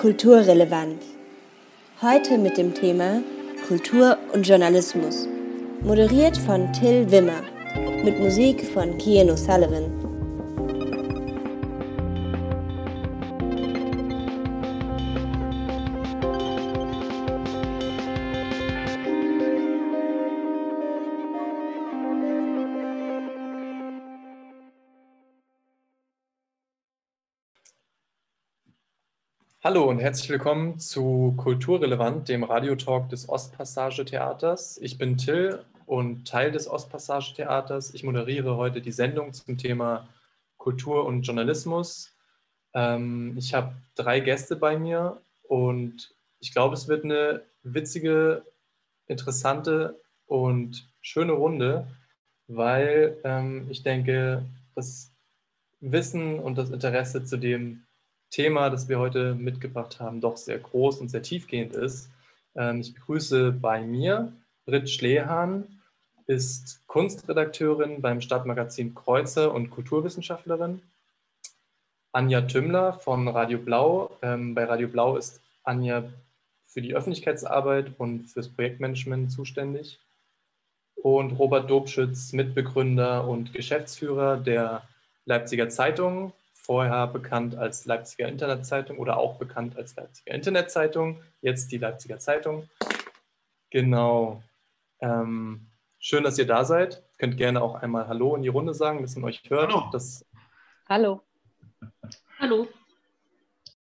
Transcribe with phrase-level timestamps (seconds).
[0.00, 1.02] Kulturrelevant.
[2.00, 3.22] Heute mit dem Thema
[3.68, 5.28] Kultur und Journalismus.
[5.82, 7.42] Moderiert von Till Wimmer.
[8.02, 9.99] Mit Musik von Kian O'Sullivan.
[29.70, 34.78] Hallo und herzlich willkommen zu Kulturrelevant, dem Radiotalk des Ostpassage Theaters.
[34.82, 37.94] Ich bin Till und Teil des Ostpassage Theaters.
[37.94, 40.08] Ich moderiere heute die Sendung zum Thema
[40.56, 42.16] Kultur und Journalismus.
[42.74, 48.42] Ähm, ich habe drei Gäste bei mir und ich glaube, es wird eine witzige,
[49.06, 51.86] interessante und schöne Runde,
[52.48, 54.44] weil ähm, ich denke,
[54.74, 55.12] das
[55.78, 57.84] Wissen und das Interesse zu dem
[58.30, 62.10] Thema, das wir heute mitgebracht haben, doch sehr groß und sehr tiefgehend ist.
[62.54, 64.32] Ähm, ich begrüße bei mir
[64.64, 65.80] Britt Schlehahn,
[66.26, 70.80] ist Kunstredakteurin beim Stadtmagazin Kreuzer und Kulturwissenschaftlerin.
[72.12, 74.16] Anja Tümmler von Radio Blau.
[74.22, 76.04] Ähm, bei Radio Blau ist Anja
[76.66, 79.98] für die Öffentlichkeitsarbeit und fürs Projektmanagement zuständig.
[80.94, 84.82] Und Robert Dobschütz, Mitbegründer und Geschäftsführer der
[85.24, 91.78] Leipziger Zeitung, vorher bekannt als Leipziger Internetzeitung oder auch bekannt als Leipziger Internetzeitung, jetzt die
[91.78, 92.68] Leipziger Zeitung.
[93.70, 94.42] Genau.
[95.00, 95.66] Ähm,
[95.98, 97.02] schön, dass ihr da seid.
[97.18, 99.72] Könnt gerne auch einmal Hallo in die Runde sagen, dass man euch hört.
[99.72, 99.88] Hallo.
[99.92, 100.24] Das
[100.88, 101.22] Hallo.
[102.38, 102.68] Hallo.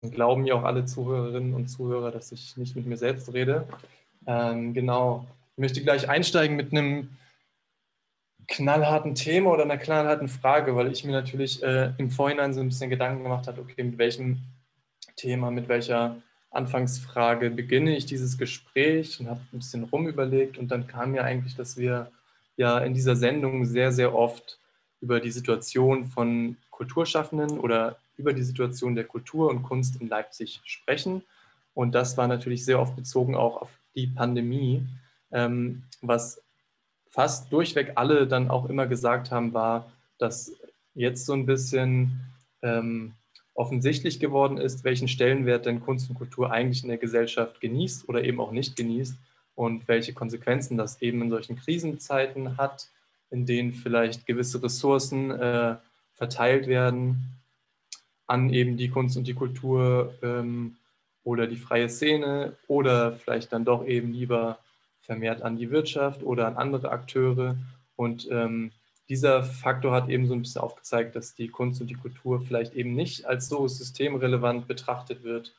[0.01, 3.67] glauben ja auch alle Zuhörerinnen und Zuhörer, dass ich nicht mit mir selbst rede.
[4.25, 5.27] Ähm, genau.
[5.55, 7.09] Ich möchte gleich einsteigen mit einem
[8.49, 12.69] knallharten Thema oder einer knallharten Frage, weil ich mir natürlich äh, im Vorhinein so ein
[12.69, 14.39] bisschen Gedanken gemacht habe, okay, mit welchem
[15.15, 16.17] Thema, mit welcher
[16.51, 21.55] Anfangsfrage beginne ich dieses Gespräch und habe ein bisschen rumüberlegt und dann kam mir eigentlich,
[21.55, 22.11] dass wir
[22.57, 24.59] ja in dieser Sendung sehr, sehr oft
[24.99, 30.59] über die Situation von Kulturschaffenden oder über die Situation der Kultur und Kunst in Leipzig
[30.65, 31.23] sprechen.
[31.73, 34.85] Und das war natürlich sehr oft bezogen auch auf die Pandemie,
[35.31, 36.41] ähm, was
[37.09, 40.53] fast durchweg alle dann auch immer gesagt haben, war, dass
[40.93, 42.21] jetzt so ein bisschen
[42.61, 43.13] ähm,
[43.53, 48.23] offensichtlich geworden ist, welchen Stellenwert denn Kunst und Kultur eigentlich in der Gesellschaft genießt oder
[48.23, 49.15] eben auch nicht genießt
[49.55, 52.89] und welche Konsequenzen das eben in solchen Krisenzeiten hat,
[53.31, 55.75] in denen vielleicht gewisse Ressourcen äh,
[56.13, 57.35] verteilt werden
[58.27, 60.77] an eben die Kunst und die Kultur ähm,
[61.23, 64.59] oder die freie Szene oder vielleicht dann doch eben lieber
[65.09, 67.57] vermehrt an die Wirtschaft oder an andere Akteure.
[67.95, 68.71] Und ähm,
[69.09, 72.75] dieser Faktor hat eben so ein bisschen aufgezeigt, dass die Kunst und die Kultur vielleicht
[72.75, 75.55] eben nicht als so systemrelevant betrachtet wird,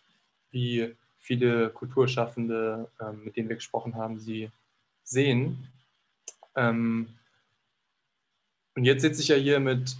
[0.52, 4.50] wie viele Kulturschaffende, ähm, mit denen wir gesprochen haben, sie
[5.02, 5.66] sehen.
[6.54, 7.08] Ähm,
[8.76, 9.96] und jetzt sitze ich ja hier mit,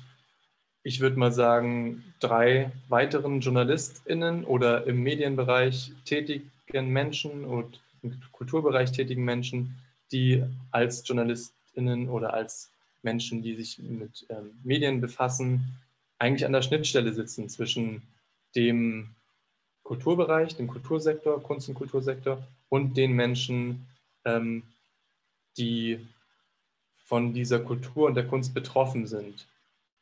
[0.85, 8.93] ich würde mal sagen, drei weiteren JournalistInnen oder im Medienbereich tätigen Menschen und im Kulturbereich
[8.93, 9.77] tätigen Menschen,
[10.13, 12.73] die als JournalistInnen oder als
[13.03, 15.79] Menschen, die sich mit ähm, Medien befassen,
[16.19, 18.03] eigentlich an der Schnittstelle sitzen zwischen
[18.55, 19.15] dem
[19.85, 23.87] Kulturbereich, dem Kultursektor, Kunst- und Kultursektor und den Menschen,
[24.25, 24.63] ähm,
[25.57, 25.99] die
[27.05, 29.47] von dieser Kultur und der Kunst betroffen sind.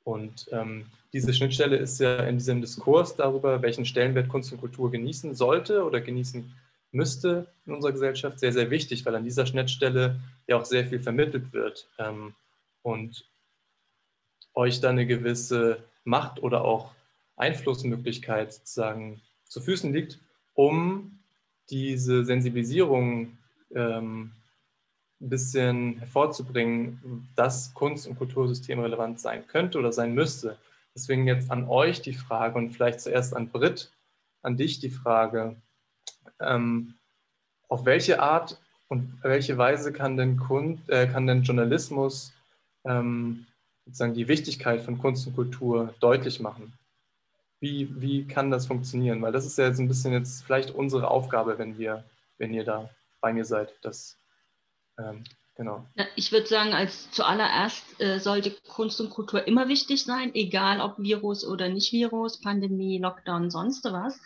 [0.05, 4.91] Und ähm, diese Schnittstelle ist ja in diesem Diskurs darüber, welchen Stellenwert Kunst und Kultur
[4.91, 6.53] genießen sollte oder genießen
[6.91, 11.01] müsste in unserer Gesellschaft sehr, sehr wichtig, weil an dieser Schnittstelle ja auch sehr viel
[11.01, 12.35] vermittelt wird ähm,
[12.83, 13.27] und
[14.55, 16.93] euch dann eine gewisse Macht oder auch
[17.37, 20.19] Einflussmöglichkeit sozusagen zu Füßen liegt,
[20.55, 21.21] um
[21.71, 23.39] diese Sensibilisierung
[23.75, 24.33] ähm,
[25.21, 30.59] ein bisschen hervorzubringen, dass Kunst- und Kultursystem relevant sein könnte oder sein müsste.
[30.95, 33.93] Deswegen jetzt an euch die Frage und vielleicht zuerst an Britt,
[34.43, 35.57] an dich die Frage,
[36.41, 36.95] ähm,
[37.69, 38.59] auf welche Art
[38.89, 42.33] und welche Weise kann denn, Kunst, äh, kann denn Journalismus
[42.85, 43.47] ähm,
[43.85, 46.73] sozusagen die Wichtigkeit von Kunst und Kultur deutlich machen?
[47.61, 49.21] Wie, wie kann das funktionieren?
[49.21, 52.05] Weil das ist ja jetzt ein bisschen jetzt vielleicht unsere Aufgabe, wenn wir,
[52.39, 52.89] wenn ihr da
[53.21, 53.75] bei mir seid.
[53.83, 54.17] Das,
[54.99, 55.25] ähm,
[55.57, 55.85] genau.
[56.15, 60.99] Ich würde sagen, als zuallererst äh, sollte Kunst und Kultur immer wichtig sein, egal ob
[60.99, 64.21] Virus oder nicht Virus, Pandemie, Lockdown, sonst was.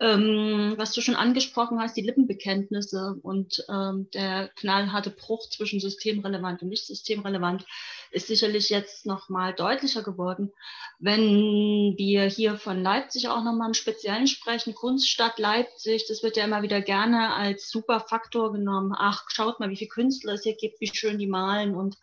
[0.00, 6.62] Ähm, was du schon angesprochen hast, die Lippenbekenntnisse und ähm, der knallharte Bruch zwischen systemrelevant
[6.62, 7.66] und nicht systemrelevant
[8.12, 10.52] ist sicherlich jetzt nochmal deutlicher geworden.
[11.00, 16.44] Wenn wir hier von Leipzig auch nochmal im Speziellen sprechen, Kunststadt Leipzig, das wird ja
[16.44, 18.94] immer wieder gerne als super Faktor genommen.
[18.96, 21.96] Ach, schaut mal, wie viele Künstler es hier gibt, wie schön die malen und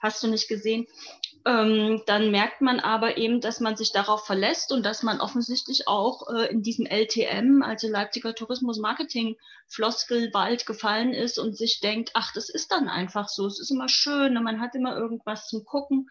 [0.00, 0.86] hast du nicht gesehen.
[1.46, 5.86] Ähm, dann merkt man aber eben, dass man sich darauf verlässt und dass man offensichtlich
[5.86, 9.36] auch äh, in diesem LTM, also Leipziger Tourismus Marketing
[9.68, 13.88] Floskelwald gefallen ist und sich denkt, ach, das ist dann einfach so, es ist immer
[13.88, 16.10] schön man hat immer irgendwas zum Gucken.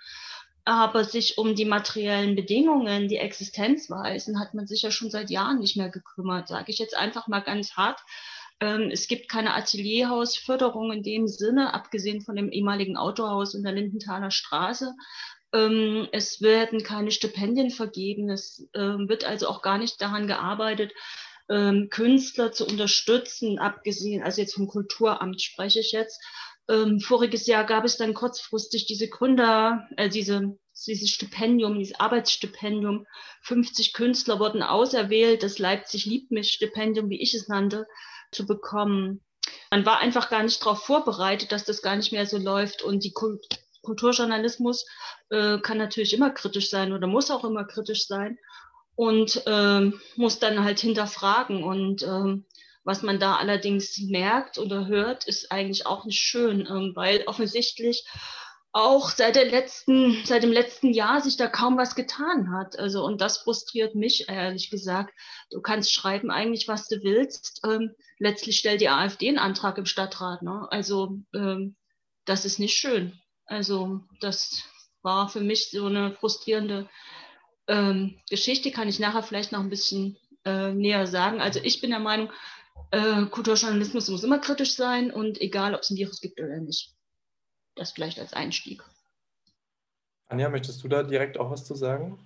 [0.63, 5.59] Aber sich um die materiellen Bedingungen, die Existenzweisen, hat man sich ja schon seit Jahren
[5.59, 7.99] nicht mehr gekümmert, sage ich jetzt einfach mal ganz hart.
[8.59, 13.73] Ähm, es gibt keine Atelierhausförderung in dem Sinne, abgesehen von dem ehemaligen Autohaus in der
[13.73, 14.93] Lindenthaler Straße.
[15.53, 18.29] Ähm, es werden keine Stipendien vergeben.
[18.29, 20.93] Es ähm, wird also auch gar nicht daran gearbeitet,
[21.91, 26.19] Künstler zu unterstützen, abgesehen, also jetzt vom Kulturamt spreche ich jetzt.
[27.01, 30.57] voriges Jahr gab es dann kurzfristig diese Gründer, äh, diese
[30.87, 33.05] dieses Stipendium, dieses Arbeitsstipendium.
[33.41, 37.85] 50 Künstler wurden auserwählt, das Leipzig liebt mich Stipendium, wie ich es nannte
[38.35, 39.21] zu bekommen.
[39.71, 42.81] Man war einfach gar nicht darauf vorbereitet, dass das gar nicht mehr so läuft.
[42.81, 43.13] Und die
[43.81, 44.85] Kulturjournalismus
[45.29, 48.37] äh, kann natürlich immer kritisch sein oder muss auch immer kritisch sein
[48.95, 51.63] und äh, muss dann halt hinterfragen.
[51.63, 52.41] Und äh,
[52.83, 58.05] was man da allerdings merkt oder hört, ist eigentlich auch nicht schön, ähm, weil offensichtlich
[58.75, 62.77] auch seit, der letzten, seit dem letzten Jahr sich da kaum was getan hat.
[62.77, 65.13] Also, und das frustriert mich, ehrlich gesagt.
[65.50, 67.62] Du kannst schreiben eigentlich, was du willst.
[67.63, 70.42] Ähm, letztlich stellt die AfD einen Antrag im Stadtrat.
[70.42, 70.68] Ne?
[70.72, 71.77] Also, ähm,
[72.25, 73.18] das ist nicht schön.
[73.45, 74.63] Also, das
[75.01, 76.89] war für mich so eine frustrierende
[77.68, 78.72] ähm, Geschichte.
[78.72, 81.39] Kann ich nachher vielleicht noch ein bisschen äh, näher sagen.
[81.39, 82.30] Also, ich bin der Meinung,
[82.92, 86.94] äh, Kulturjournalismus muss immer kritisch sein und egal, ob es ein Virus gibt oder nicht.
[87.75, 88.83] Das vielleicht als Einstieg.
[90.27, 92.18] Anja, möchtest du da direkt auch was zu sagen?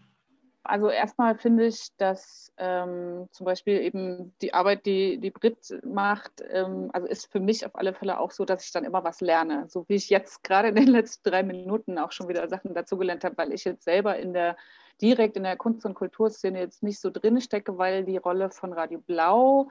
[0.64, 6.44] Also erstmal finde ich, dass ähm, zum Beispiel eben die Arbeit, die die Brit macht,
[6.50, 9.22] ähm, also ist für mich auf alle Fälle auch so, dass ich dann immer was
[9.22, 9.68] lerne.
[9.68, 13.24] So wie ich jetzt gerade in den letzten drei Minuten auch schon wieder Sachen dazugelernt
[13.24, 14.58] habe, weil ich jetzt selber in der
[15.02, 18.74] direkt in der Kunst- und Kulturszene jetzt nicht so drin stecke, weil die Rolle von
[18.74, 19.70] Radio Blau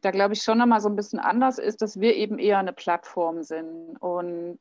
[0.00, 2.72] da glaube ich schon nochmal so ein bisschen anders ist, dass wir eben eher eine
[2.72, 4.58] Plattform sind und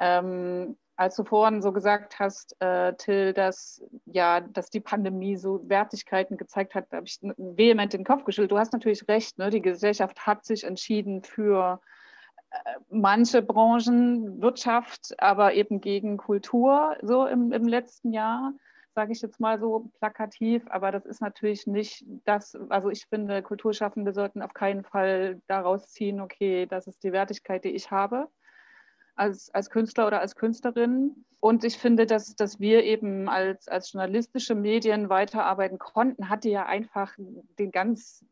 [0.00, 5.68] ähm, als du vorhin so gesagt hast, äh, Till, dass, ja, dass die Pandemie so
[5.68, 8.52] Wertigkeiten gezeigt hat, habe ich vehement den Kopf geschüttelt.
[8.52, 9.50] Du hast natürlich recht, ne?
[9.50, 11.80] die Gesellschaft hat sich entschieden für
[12.50, 12.56] äh,
[12.90, 18.52] manche Branchen, Wirtschaft, aber eben gegen Kultur so im, im letzten Jahr,
[18.94, 20.62] sage ich jetzt mal so plakativ.
[20.68, 25.88] Aber das ist natürlich nicht das, also ich finde, Kulturschaffende sollten auf keinen Fall daraus
[25.88, 28.28] ziehen, okay, das ist die Wertigkeit, die ich habe
[29.16, 31.24] als, als Künstler oder als Künstlerin.
[31.40, 36.66] Und ich finde, dass, dass wir eben als, als journalistische Medien weiterarbeiten konnten, hatte ja
[36.66, 37.14] einfach
[37.58, 38.24] den ganz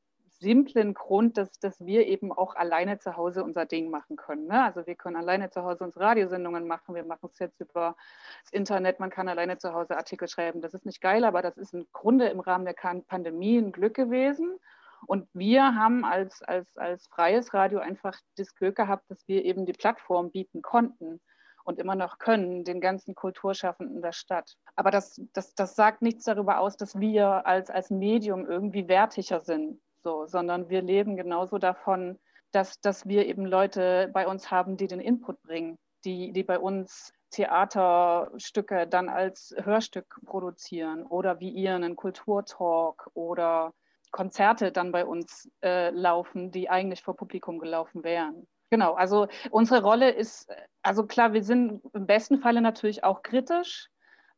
[0.42, 4.48] simplen Grund, dass, dass wir eben auch alleine zu Hause unser Ding machen können.
[4.48, 4.64] Ne?
[4.64, 7.96] Also wir können alleine zu Hause unsere Radiosendungen machen, wir machen es jetzt über
[8.42, 10.60] das Internet, man kann alleine zu Hause Artikel schreiben.
[10.60, 12.74] Das ist nicht geil, aber das ist im Grunde im Rahmen der
[13.06, 14.58] Pandemie ein Glück gewesen.
[15.06, 19.66] Und wir haben als, als, als freies Radio einfach das Glück gehabt, dass wir eben
[19.66, 21.20] die Plattform bieten konnten
[21.64, 24.56] und immer noch können, den ganzen Kulturschaffenden der Stadt.
[24.76, 29.40] Aber das, das, das sagt nichts darüber aus, dass wir als, als Medium irgendwie wertiger
[29.40, 32.18] sind, so, sondern wir leben genauso davon,
[32.50, 36.58] dass, dass wir eben Leute bei uns haben, die den Input bringen, die, die bei
[36.58, 43.72] uns Theaterstücke dann als Hörstück produzieren oder wie ihr einen Kulturtalk oder
[44.12, 48.46] Konzerte dann bei uns äh, laufen, die eigentlich vor Publikum gelaufen wären.
[48.70, 50.50] Genau, also unsere Rolle ist,
[50.82, 53.88] also klar, wir sind im besten Falle natürlich auch kritisch,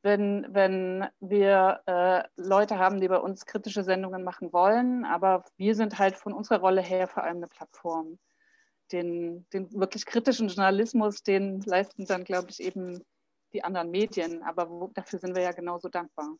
[0.02, 5.74] wenn, wenn wir äh, Leute haben, die bei uns kritische Sendungen machen wollen, aber wir
[5.74, 8.18] sind halt von unserer Rolle her vor allem eine Plattform.
[8.92, 13.02] Den, den wirklich kritischen Journalismus, den leisten dann, glaube ich, eben
[13.54, 16.36] die anderen Medien, aber wo, dafür sind wir ja genauso dankbar.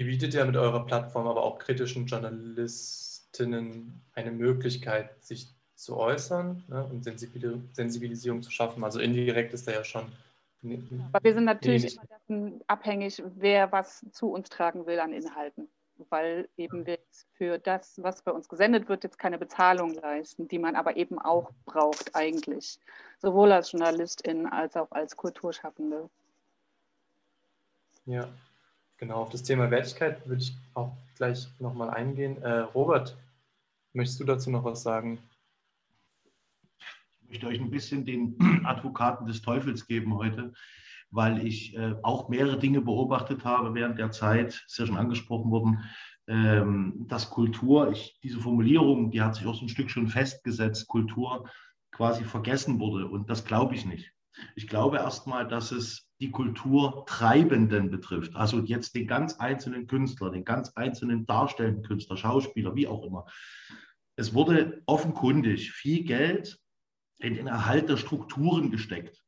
[0.00, 6.64] Ihr bietet ja mit eurer Plattform aber auch kritischen Journalistinnen eine Möglichkeit, sich zu äußern
[6.68, 8.82] ne, und Sensibilisierung zu schaffen.
[8.82, 10.10] Also indirekt ist da ja schon.
[11.12, 15.68] Aber wir sind natürlich immer davon abhängig, wer was zu uns tragen will an Inhalten.
[16.08, 16.98] Weil eben wir
[17.34, 21.18] für das, was bei uns gesendet wird, jetzt keine Bezahlung leisten, die man aber eben
[21.18, 22.80] auch braucht eigentlich.
[23.18, 26.08] Sowohl als Journalistin als auch als Kulturschaffende.
[28.06, 28.30] Ja,
[29.00, 32.40] Genau, auf das Thema Wertigkeit würde ich auch gleich nochmal eingehen.
[32.42, 33.16] Äh, Robert,
[33.92, 35.18] Möchtest du dazu noch was sagen?
[37.22, 40.52] Ich möchte euch ein bisschen den Advokaten des Teufels geben heute,
[41.10, 45.50] weil ich äh, auch mehrere Dinge beobachtet habe während der Zeit, ist ja schon angesprochen
[45.50, 45.84] worden,
[46.28, 50.86] ähm, dass Kultur, ich, diese Formulierung, die hat sich auch so ein Stück schon festgesetzt,
[50.86, 51.50] Kultur
[51.90, 53.08] quasi vergessen wurde.
[53.08, 54.12] Und das glaube ich nicht.
[54.54, 60.44] Ich glaube erstmal, dass es die Kulturtreibenden betrifft, also jetzt den ganz einzelnen Künstler, den
[60.44, 63.26] ganz einzelnen darstellenden Künstler, Schauspieler, wie auch immer.
[64.16, 66.58] Es wurde offenkundig viel Geld
[67.18, 69.22] in den Erhalt der Strukturen gesteckt.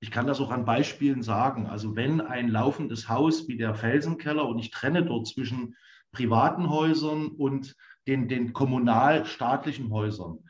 [0.00, 1.66] Ich kann das auch an Beispielen sagen.
[1.66, 5.76] Also wenn ein laufendes Haus wie der Felsenkeller, und ich trenne dort zwischen
[6.12, 7.74] privaten Häusern und
[8.06, 10.40] den, den kommunal-staatlichen Häusern,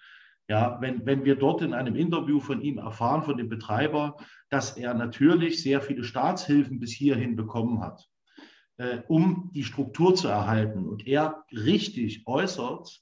[0.48, 4.16] ja, wenn, wenn wir dort in einem Interview von ihm erfahren, von dem Betreiber,
[4.50, 8.06] dass er natürlich sehr viele Staatshilfen bis hierhin bekommen hat,
[8.76, 13.00] äh, um die Struktur zu erhalten und er richtig äußert,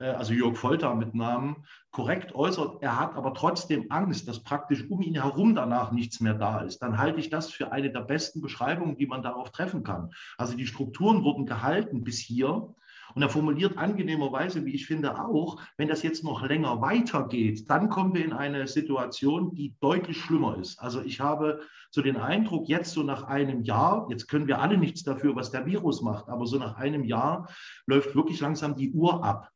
[0.00, 4.90] äh, also Jörg Folter mit Namen, korrekt äußert, er hat aber trotzdem Angst, dass praktisch
[4.90, 8.00] um ihn herum danach nichts mehr da ist, dann halte ich das für eine der
[8.00, 10.10] besten Beschreibungen, die man darauf treffen kann.
[10.38, 12.74] Also die Strukturen wurden gehalten bis hier
[13.14, 17.88] und er formuliert angenehmerweise, wie ich finde, auch, wenn das jetzt noch länger weitergeht, dann
[17.88, 20.78] kommen wir in eine Situation, die deutlich schlimmer ist.
[20.80, 24.78] Also ich habe so den Eindruck, jetzt so nach einem Jahr, jetzt können wir alle
[24.78, 27.48] nichts dafür, was der Virus macht, aber so nach einem Jahr
[27.86, 29.50] läuft wirklich langsam die Uhr ab.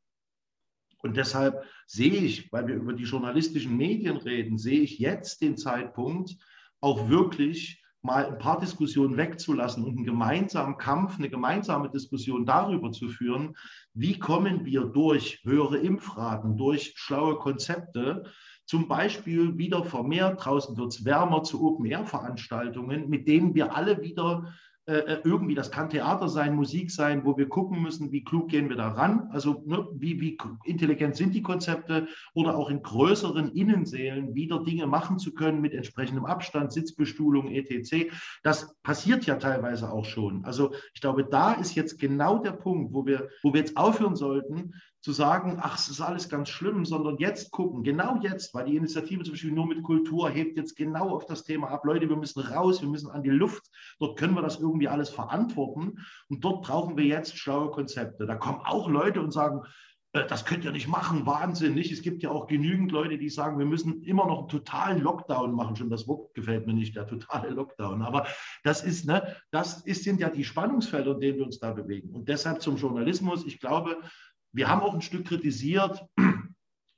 [1.03, 5.57] Und deshalb sehe ich, weil wir über die journalistischen Medien reden, sehe ich jetzt den
[5.59, 6.37] Zeitpunkt,
[6.81, 12.93] auch wirklich mal ein paar Diskussionen wegzulassen und einen gemeinsamen Kampf, eine gemeinsame Diskussion darüber
[12.93, 13.57] zu führen,
[13.95, 18.25] wie kommen wir durch höhere Impfraten, durch schlaue Konzepte,
[18.67, 24.53] zum Beispiel wieder vermehrt, draußen wird es wärmer, zu Open-Air-Veranstaltungen, mit denen wir alle wieder
[24.87, 28.51] äh, äh, irgendwie, das kann Theater sein, Musik sein, wo wir gucken müssen, wie klug
[28.51, 32.83] gehen wir da ran, also ne, wie, wie intelligent sind die Konzepte oder auch in
[32.83, 38.13] größeren Innensälen wieder Dinge machen zu können mit entsprechendem Abstand, Sitzbestuhlung, etc.
[38.43, 40.45] Das passiert ja teilweise auch schon.
[40.45, 44.17] Also ich glaube, da ist jetzt genau der Punkt, wo wir, wo wir jetzt aufhören
[44.17, 44.75] sollten,
[45.05, 48.77] zu sagen, ach, es ist alles ganz schlimm, sondern jetzt gucken, genau jetzt, weil die
[48.77, 51.85] Initiative zum Beispiel nur mit Kultur hebt jetzt genau auf das Thema ab.
[51.85, 53.71] Leute, wir müssen raus, wir müssen an die Luft.
[53.99, 55.99] Dort können wir das irgendwie alles verantworten.
[56.31, 58.25] Und dort brauchen wir jetzt schlaue Konzepte.
[58.25, 59.61] Da kommen auch Leute und sagen,
[60.15, 61.93] äh, das könnt ihr nicht machen, Wahnsinn, nicht?
[61.93, 65.53] Es gibt ja auch genügend Leute, die sagen, wir müssen immer noch einen totalen Lockdown
[65.53, 65.77] machen.
[65.77, 68.01] Schon das Wort gefällt mir nicht, der totale Lockdown.
[68.01, 68.27] Aber
[68.63, 72.09] das ist, ne, das ist, sind ja die Spannungsfelder, in denen wir uns da bewegen.
[72.09, 73.45] Und deshalb zum Journalismus.
[73.45, 73.99] Ich glaube,
[74.55, 76.07] wir haben auch ein Stück kritisiert,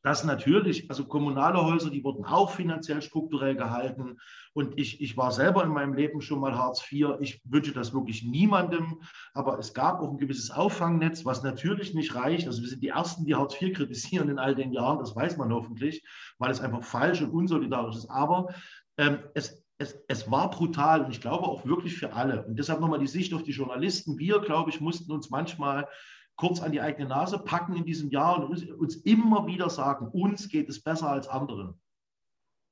[0.06, 4.18] dass natürlich, also kommunale Häuser, die wurden auch finanziell strukturell gehalten.
[4.52, 7.16] Und ich, ich war selber in meinem Leben schon mal Hartz IV.
[7.18, 9.00] Ich wünsche das wirklich niemandem.
[9.34, 12.46] Aber es gab auch ein gewisses Auffangnetz, was natürlich nicht reicht.
[12.46, 15.00] Also wir sind die Ersten, die Hartz IV kritisieren in all den Jahren.
[15.00, 16.06] Das weiß man hoffentlich,
[16.38, 18.08] weil es einfach falsch und unsolidarisch ist.
[18.08, 18.54] Aber
[18.98, 22.46] ähm, es, es, es, war brutal und ich glaube auch wirklich für alle.
[22.46, 24.18] Und deshalb nochmal die Sicht auf die Journalisten.
[24.18, 25.88] Wir, glaube ich, mussten uns manchmal
[26.36, 30.48] kurz an die eigene Nase packen in diesem Jahr und uns, immer wieder sagen, uns
[30.48, 31.74] geht es besser als anderen.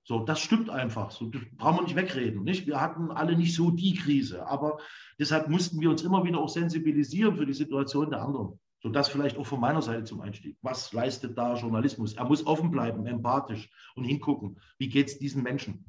[0.07, 1.11] So, das stimmt einfach.
[1.11, 2.45] So, das brauchen wir nicht wegreden.
[2.45, 2.67] Nicht?
[2.67, 4.79] Wir hatten alle nicht so die Krise, aber
[5.19, 8.61] deshalb mussten wir uns immer wieder auch sensibilisieren für die Situation der anderen.
[8.83, 10.59] So, das vielleicht auch von meiner Seite zum Einstieg.
[10.61, 12.13] Was leistet da Journalismus?
[12.13, 14.61] Er muss offen bleiben, empathisch und hingucken.
[14.77, 15.87] Wie geht es diesen Menschen?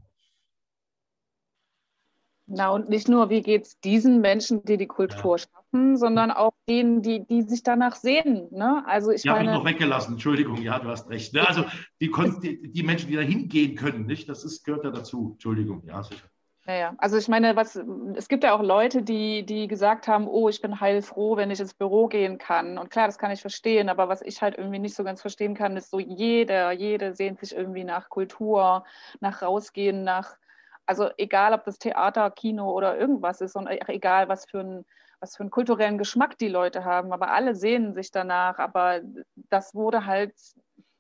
[2.48, 5.40] Na, und nicht nur, wie geht es diesen Menschen, die die Kultur ja.
[5.40, 8.48] schaffen, sondern auch denen, die, die sich danach sehen.
[8.52, 8.84] Ne?
[8.86, 11.34] Also ich die habe ich noch weggelassen, Entschuldigung, ja, du hast recht.
[11.34, 11.48] Ne?
[11.48, 11.66] Also
[12.00, 12.12] die,
[12.44, 14.30] die, die, Menschen, die da hingehen können, nicht?
[14.30, 16.28] das ist, gehört ja dazu, Entschuldigung, ja, sicher.
[16.68, 17.80] Naja, also ich meine, was,
[18.16, 21.60] es gibt ja auch Leute, die, die gesagt haben, oh, ich bin heilfroh, wenn ich
[21.60, 22.80] ins Büro gehen kann.
[22.80, 25.54] Und klar, das kann ich verstehen, aber was ich halt irgendwie nicht so ganz verstehen
[25.54, 28.84] kann, ist so, jeder, jede sehnt sich irgendwie nach Kultur,
[29.20, 30.38] nach Rausgehen, nach
[30.86, 34.86] also egal, ob das Theater, Kino oder irgendwas ist und egal, was für, ein,
[35.20, 38.60] was für einen kulturellen Geschmack die Leute haben, aber alle sehnen sich danach.
[38.60, 39.02] Aber
[39.50, 40.34] das wurde halt,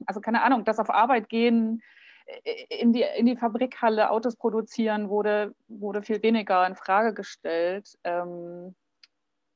[0.05, 1.81] also keine Ahnung, das auf Arbeit gehen,
[2.69, 7.99] in die, in die Fabrikhalle Autos produzieren, wurde, wurde viel weniger in Frage gestellt.
[8.03, 8.73] Ähm,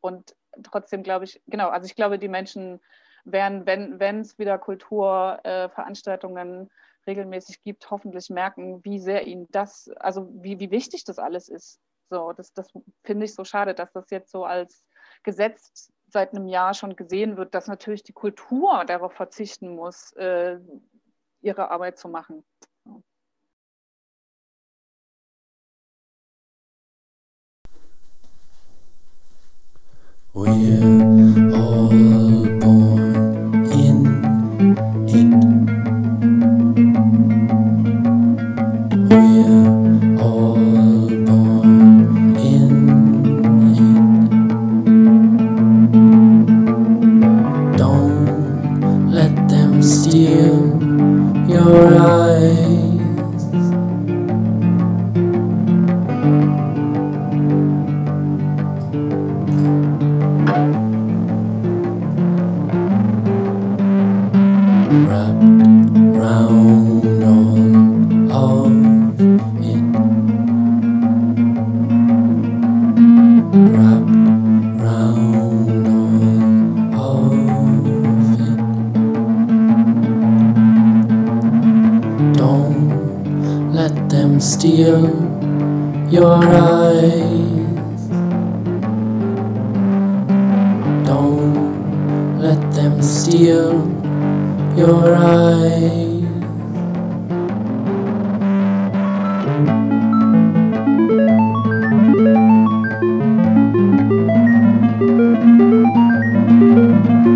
[0.02, 2.80] und trotzdem glaube ich, genau, also ich glaube, die Menschen
[3.26, 6.70] werden, wenn es wieder Kulturveranstaltungen äh,
[7.10, 11.80] regelmäßig gibt, hoffentlich merken, wie sehr ihnen das, also wie, wie wichtig das alles ist.
[12.10, 12.72] So, das, das
[13.04, 14.84] finde ich so schade, dass das jetzt so als
[15.24, 20.60] Gesetz seit einem Jahr schon gesehen wird, dass natürlich die Kultur darauf verzichten muss, äh,
[21.42, 22.44] ihre Arbeit zu machen.
[30.32, 32.49] We're all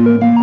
[0.03, 0.42] Was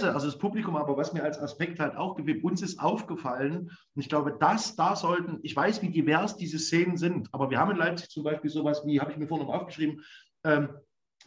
[0.00, 3.70] richtigerweise, also das Publikum, aber was mir als Aspekt halt auch gibt, uns ist aufgefallen,
[3.94, 7.58] und ich glaube, dass da sollten, ich weiß, wie divers diese Szenen sind, aber wir
[7.58, 10.02] haben in Leipzig zum Beispiel sowas wie, habe ich mir vorhin noch aufgeschrieben,
[10.44, 10.70] ähm,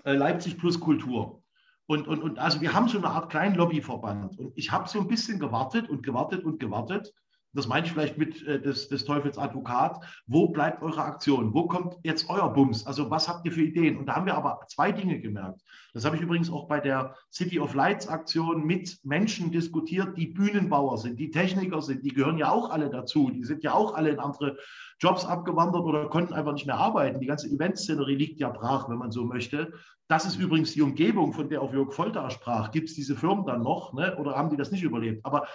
[0.04, 1.44] äh, Leipzig plus Kultur.
[1.86, 4.40] Und, und, und also wir haben so eine Art kleinen Lobbyverband.
[4.40, 7.14] Und ich habe so ein bisschen gewartet und gewartet und gewartet
[7.54, 11.54] das meine ich vielleicht mit äh, des, des Teufels Advokat, wo bleibt eure Aktion?
[11.54, 12.86] Wo kommt jetzt euer Bums?
[12.88, 13.98] Also was habt ihr für Ideen?
[13.98, 15.62] Und da haben wir aber zwei Dinge gemerkt.
[15.94, 20.28] Das habe ich übrigens auch bei der City of Lights Aktion mit Menschen diskutiert, die
[20.28, 23.30] Bühnenbauer sind, die Techniker sind, die gehören ja auch alle dazu.
[23.30, 24.58] Die sind ja auch alle in andere
[25.00, 27.20] Jobs abgewandert oder konnten einfach nicht mehr arbeiten.
[27.20, 29.74] Die ganze Eventszenerie liegt ja brach, wenn man so möchte.
[30.08, 32.72] Das ist übrigens die Umgebung, von der auch Jörg Folter sprach.
[32.72, 34.18] Gibt es diese Firmen dann noch ne?
[34.18, 35.26] oder haben die das nicht überlebt?
[35.26, 35.48] Aber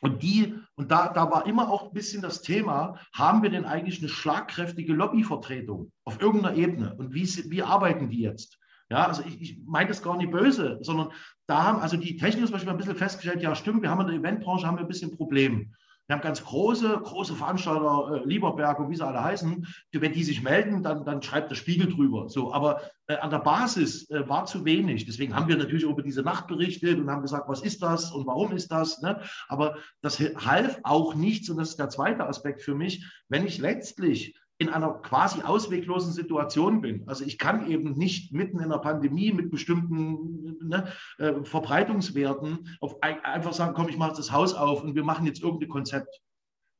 [0.00, 3.66] und die, und da, da war immer auch ein bisschen das Thema, haben wir denn
[3.66, 6.94] eigentlich eine schlagkräftige Lobbyvertretung auf irgendeiner Ebene?
[6.96, 8.58] Und wie, wie arbeiten die jetzt?
[8.88, 11.12] Ja, also ich, ich meine das gar nicht böse, sondern
[11.46, 14.08] da haben also die Techniker zum Beispiel ein bisschen festgestellt, ja stimmt, wir haben in
[14.08, 15.74] der Eventbranche haben wir ein bisschen Problem.
[16.10, 19.64] Wir haben ganz große, große Veranstalter, äh, Lieberberg und wie sie alle heißen.
[19.92, 22.28] Wenn die sich melden, dann, dann schreibt der Spiegel drüber.
[22.28, 25.06] So, aber äh, an der Basis äh, war zu wenig.
[25.06, 28.26] Deswegen haben wir natürlich über diese Nacht berichtet und haben gesagt, was ist das und
[28.26, 29.00] warum ist das.
[29.02, 29.20] Ne?
[29.46, 31.48] Aber das half auch nichts.
[31.48, 33.06] Und das ist der zweite Aspekt für mich.
[33.28, 37.08] Wenn ich letztlich in einer quasi ausweglosen Situation bin.
[37.08, 43.02] Also ich kann eben nicht mitten in einer Pandemie mit bestimmten ne, äh, Verbreitungswerten auf,
[43.02, 46.20] einfach sagen, komm, ich mache das Haus auf und wir machen jetzt irgendein Konzept.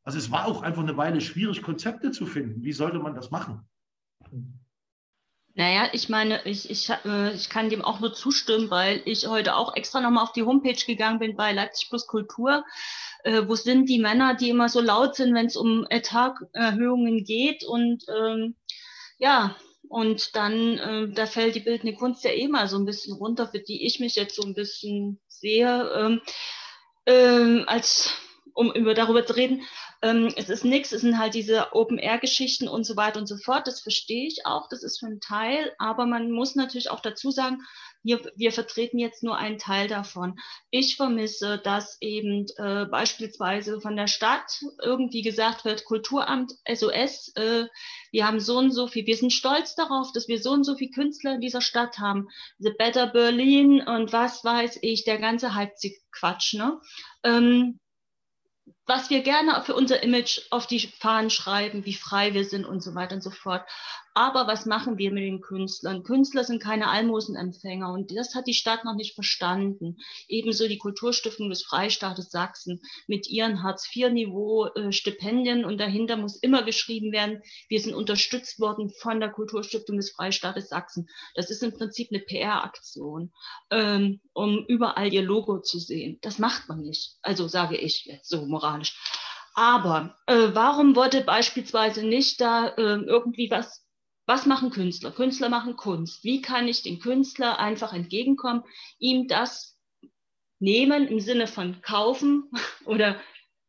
[0.04, 2.62] Also es war auch einfach eine Weile schwierig, Konzepte zu finden.
[2.62, 3.66] Wie sollte man das machen?
[5.54, 9.56] Naja, ich meine, ich, ich, äh, ich kann dem auch nur zustimmen, weil ich heute
[9.56, 12.62] auch extra nochmal auf die Homepage gegangen bin bei Leipzig Plus Kultur
[13.24, 17.64] äh, wo sind die Männer, die immer so laut sind, wenn es um Etaterhöhungen geht?
[17.64, 18.56] Und ähm,
[19.18, 19.56] ja,
[19.88, 23.48] und dann, äh, da fällt die bildende Kunst ja eh mal so ein bisschen runter,
[23.48, 26.20] für die ich mich jetzt so ein bisschen sehe, ähm,
[27.06, 28.14] ähm, als
[28.61, 29.62] um über darüber zu reden.
[30.03, 33.66] Ähm, es ist nichts, es sind halt diese Open-Air-Geschichten und so weiter und so fort.
[33.66, 37.31] Das verstehe ich auch, das ist für einen Teil, aber man muss natürlich auch dazu
[37.31, 37.62] sagen,
[38.03, 40.38] wir, wir vertreten jetzt nur einen Teil davon.
[40.70, 47.64] Ich vermisse, dass eben äh, beispielsweise von der Stadt irgendwie gesagt wird, Kulturamt SOS, äh,
[48.12, 50.77] wir haben so und so viel, wir sind stolz darauf, dass wir so und so
[50.77, 52.29] viele Künstler in dieser Stadt haben.
[52.59, 56.55] The Better Berlin und was weiß ich, der ganze Halbzig-Quatsch.
[56.55, 56.79] Ne?
[57.25, 57.81] Ähm,
[58.90, 62.83] was wir gerne für unser Image auf die Fahnen schreiben, wie frei wir sind und
[62.83, 63.64] so weiter und so fort.
[64.14, 66.03] Aber was machen wir mit den Künstlern?
[66.03, 69.99] Künstler sind keine Almosenempfänger und das hat die Stadt noch nicht verstanden.
[70.27, 77.42] Ebenso die Kulturstiftung des Freistaates Sachsen mit ihren Hartz-IV-Niveau-Stipendien und dahinter muss immer geschrieben werden,
[77.68, 81.09] wir sind unterstützt worden von der Kulturstiftung des Freistaates Sachsen.
[81.35, 83.33] Das ist im Prinzip eine PR-Aktion,
[83.70, 86.18] ähm, um überall ihr Logo zu sehen.
[86.23, 87.16] Das macht man nicht.
[87.23, 88.96] Also sage ich jetzt so moralisch.
[89.55, 93.85] Aber äh, warum wurde beispielsweise nicht da äh, irgendwie was,
[94.30, 95.10] was machen Künstler?
[95.10, 96.22] Künstler machen Kunst.
[96.22, 98.62] Wie kann ich den Künstler einfach entgegenkommen,
[99.00, 99.76] ihm das
[100.60, 102.48] nehmen im Sinne von kaufen
[102.84, 103.20] oder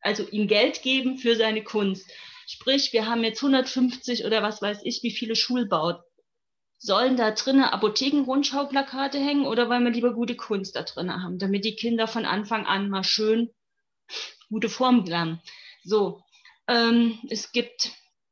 [0.01, 2.07] also ihm Geld geben für seine Kunst?
[2.45, 6.03] Sprich, wir haben jetzt 150 oder was weiß ich, wie viele Schulbauten.
[6.77, 11.65] Sollen da drinnen Apotheken-Rundschauplakate hängen oder wollen wir lieber gute Kunst da drinnen haben, damit
[11.65, 13.49] die Kinder von Anfang an mal schön
[14.49, 15.41] gute Form lernen?
[15.83, 16.21] So,
[16.67, 17.91] ähm, es gibt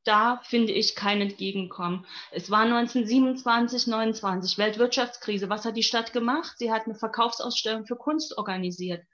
[0.10, 2.04] da, finde ich, kein Entgegenkommen.
[2.32, 5.50] Es war 1927, 29, Weltwirtschaftskrise.
[5.50, 6.56] Was hat die Stadt gemacht?
[6.58, 9.06] Sie hat eine Verkaufsausstellung für Kunst organisiert.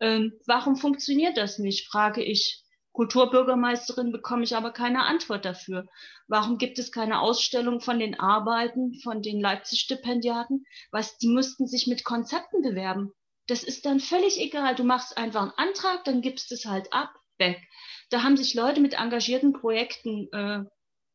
[0.00, 2.64] Ähm, warum funktioniert das nicht, frage ich.
[2.92, 5.86] Kulturbürgermeisterin bekomme ich aber keine Antwort dafür.
[6.28, 10.64] Warum gibt es keine Ausstellung von den Arbeiten von den Leipzig-Stipendiaten?
[10.90, 13.12] Was, die müssten sich mit Konzepten bewerben.
[13.46, 14.74] Das ist dann völlig egal.
[14.74, 17.60] Du machst einfach einen Antrag, dann gibst es halt ab weg.
[18.10, 20.64] Da haben sich Leute mit engagierten Projekten, äh,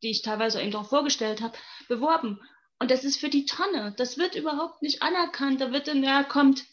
[0.03, 2.39] die ich teilweise eben auch vorgestellt habe, beworben.
[2.79, 3.93] Und das ist für die Tonne.
[3.97, 5.61] Das wird überhaupt nicht anerkannt.
[5.61, 6.65] Da wird dann, ja, kommt,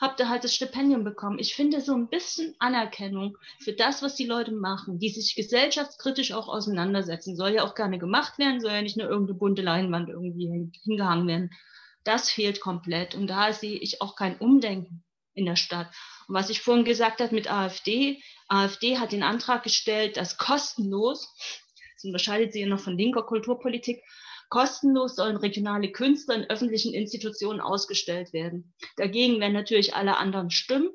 [0.00, 1.38] habt ihr halt das Stipendium bekommen.
[1.38, 6.32] Ich finde so ein bisschen Anerkennung für das, was die Leute machen, die sich gesellschaftskritisch
[6.32, 7.36] auch auseinandersetzen.
[7.36, 11.26] Soll ja auch gerne gemacht werden, soll ja nicht nur irgendeine bunte Leinwand irgendwie hingehangen
[11.26, 11.50] werden.
[12.04, 13.14] Das fehlt komplett.
[13.14, 15.88] Und da sehe ich auch kein Umdenken in der Stadt.
[16.28, 21.34] Und was ich vorhin gesagt habe mit AfD, AfD hat den Antrag gestellt, dass kostenlos,
[21.94, 24.02] das unterscheidet sich ja noch von linker Kulturpolitik,
[24.50, 28.74] kostenlos sollen regionale Künstler in öffentlichen Institutionen ausgestellt werden.
[28.96, 30.90] Dagegen werden natürlich alle anderen stimmen.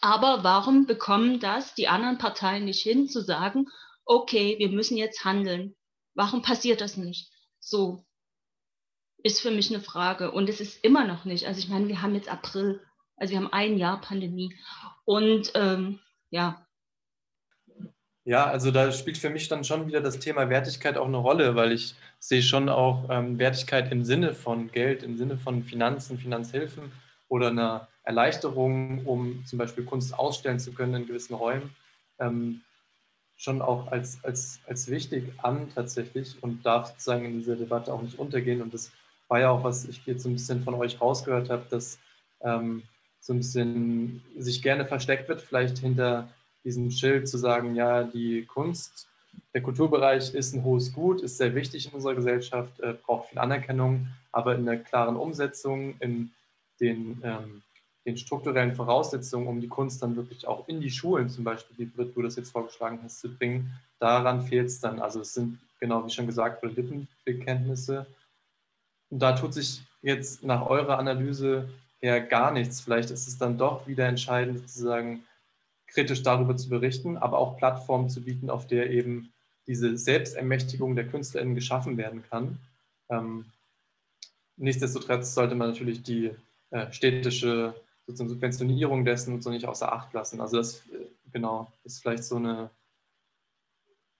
[0.00, 3.66] Aber warum bekommen das die anderen Parteien nicht hin, zu sagen,
[4.06, 5.76] okay, wir müssen jetzt handeln?
[6.14, 7.30] Warum passiert das nicht?
[7.60, 8.06] So
[9.22, 10.30] ist für mich eine Frage.
[10.30, 11.46] Und es ist immer noch nicht.
[11.46, 12.80] Also ich meine, wir haben jetzt April.
[13.16, 14.54] Also wir haben ein Jahr Pandemie.
[15.04, 16.00] Und ähm,
[16.34, 16.66] ja.
[18.24, 21.54] Ja, also da spielt für mich dann schon wieder das Thema Wertigkeit auch eine Rolle,
[21.54, 26.18] weil ich sehe schon auch ähm, Wertigkeit im Sinne von Geld, im Sinne von Finanzen,
[26.18, 26.90] Finanzhilfen
[27.28, 31.76] oder einer Erleichterung, um zum Beispiel Kunst ausstellen zu können in gewissen Räumen,
[32.18, 32.62] ähm,
[33.36, 38.02] schon auch als, als, als wichtig an tatsächlich und darf sozusagen in dieser Debatte auch
[38.02, 38.62] nicht untergehen.
[38.62, 38.90] Und das
[39.28, 41.98] war ja auch, was ich jetzt so ein bisschen von euch rausgehört habe, dass
[42.40, 42.82] ähm,
[43.24, 46.28] so ein bisschen sich gerne versteckt wird, vielleicht hinter
[46.62, 49.08] diesem Schild zu sagen, ja, die Kunst,
[49.54, 53.38] der Kulturbereich ist ein hohes Gut, ist sehr wichtig in unserer Gesellschaft, äh, braucht viel
[53.38, 56.32] Anerkennung, aber in der klaren Umsetzung, in
[56.80, 57.62] den, ähm,
[58.04, 61.86] den strukturellen Voraussetzungen, um die Kunst dann wirklich auch in die Schulen, zum Beispiel, wie
[61.86, 65.00] Britt, du das jetzt vorgeschlagen hast, zu bringen, daran fehlt es dann.
[65.00, 68.04] Also es sind, genau wie schon gesagt, Lippenbekenntnisse.
[69.08, 71.70] Und da tut sich jetzt nach eurer Analyse
[72.04, 72.82] eher gar nichts.
[72.82, 75.24] Vielleicht ist es dann doch wieder entscheidend, sozusagen
[75.86, 79.32] kritisch darüber zu berichten, aber auch Plattformen zu bieten, auf der eben
[79.66, 82.58] diese Selbstermächtigung der KünstlerInnen geschaffen werden kann.
[83.08, 83.46] Ähm,
[84.56, 86.30] nichtsdestotrotz sollte man natürlich die
[86.70, 87.74] äh, städtische
[88.06, 90.42] sozusagen Subventionierung dessen so nicht außer Acht lassen.
[90.42, 92.68] Also das äh, genau ist vielleicht so eine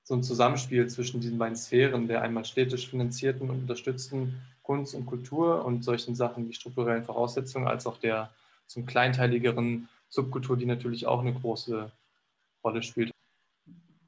[0.06, 5.06] so ein Zusammenspiel zwischen diesen beiden Sphären, der einmal städtisch finanzierten und unterstützten Kunst und
[5.06, 8.32] Kultur und solchen Sachen wie strukturellen Voraussetzungen, als auch der
[8.66, 11.92] zum kleinteiligeren Subkultur, die natürlich auch eine große
[12.64, 13.12] Rolle spielt.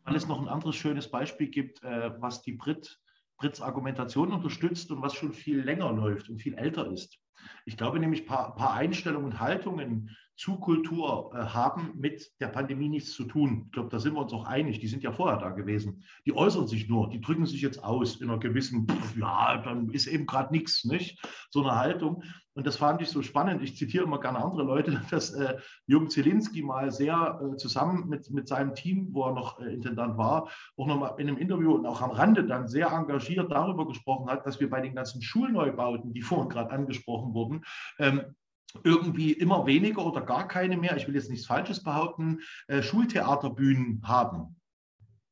[0.04, 2.98] Weil es noch ein anderes schönes Beispiel gibt, äh, was die Brit,
[3.36, 7.18] Brits Argumentation unterstützt und was schon viel länger läuft und viel älter ist.
[7.66, 12.48] Ich glaube nämlich, ein paar, paar Einstellungen und Haltungen zu Kultur äh, haben mit der
[12.48, 13.64] Pandemie nichts zu tun.
[13.66, 14.80] Ich glaube, da sind wir uns auch einig.
[14.80, 16.04] Die sind ja vorher da gewesen.
[16.26, 19.90] Die äußern sich nur, die drücken sich jetzt aus in einer gewissen, pff, ja, dann
[19.90, 21.20] ist eben gerade nichts, nicht?
[21.50, 22.22] So eine Haltung.
[22.52, 23.62] Und das fand ich so spannend.
[23.62, 28.30] Ich zitiere immer gerne andere Leute, dass äh, Jürgen Zielinski mal sehr äh, zusammen mit,
[28.30, 31.86] mit seinem Team, wo er noch äh, Intendant war, auch nochmal in einem Interview und
[31.86, 36.12] auch am Rande dann sehr engagiert darüber gesprochen hat, dass wir bei den ganzen Schulneubauten,
[36.12, 37.64] die vorhin gerade angesprochen wurden,
[37.98, 38.22] ähm,
[38.84, 44.02] irgendwie immer weniger oder gar keine mehr, ich will jetzt nichts Falsches behaupten, äh, Schultheaterbühnen
[44.04, 44.55] haben.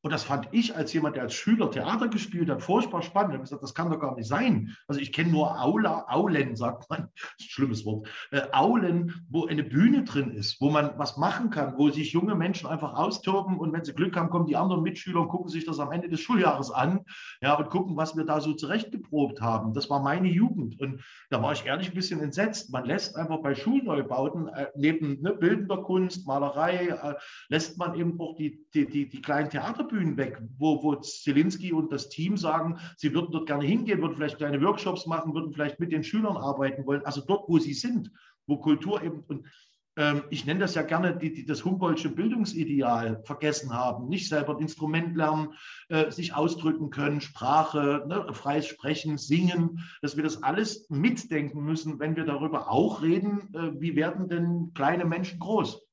[0.05, 3.31] Und das fand ich als jemand, der als Schüler Theater gespielt hat, furchtbar spannend.
[3.31, 4.75] Ich habe gesagt, das kann doch gar nicht sein.
[4.87, 7.09] Also ich kenne nur Aula, Aulen, sagt man,
[7.41, 11.89] schlimmes Wort, äh, Aulen, wo eine Bühne drin ist, wo man was machen kann, wo
[11.89, 15.29] sich junge Menschen einfach austoben und wenn sie Glück haben, kommen die anderen Mitschüler und
[15.29, 16.99] gucken sich das am Ende des Schuljahres an
[17.41, 19.73] ja, und gucken, was wir da so zurechtgeprobt haben.
[19.73, 20.79] Das war meine Jugend.
[20.79, 22.71] Und da war ich ehrlich ein bisschen entsetzt.
[22.71, 27.15] Man lässt einfach bei Schulneubauten äh, neben ne, bildender Kunst, Malerei, äh,
[27.49, 31.71] lässt man eben auch die, die, die, die kleinen Theaterbühnen Bühnen weg, wo, wo Zielinski
[31.71, 35.53] und das Team sagen, sie würden dort gerne hingehen, würden vielleicht kleine Workshops machen, würden
[35.53, 37.05] vielleicht mit den Schülern arbeiten wollen.
[37.05, 38.11] Also dort, wo sie sind,
[38.45, 39.45] wo Kultur eben und
[39.97, 44.55] ähm, ich nenne das ja gerne die, die das Humboldtsche Bildungsideal vergessen haben, nicht selber
[44.55, 45.53] ein Instrument lernen,
[45.87, 51.99] äh, sich ausdrücken können, Sprache, ne, freies Sprechen, Singen, dass wir das alles mitdenken müssen,
[51.99, 55.84] wenn wir darüber auch reden, äh, wie werden denn kleine Menschen groß?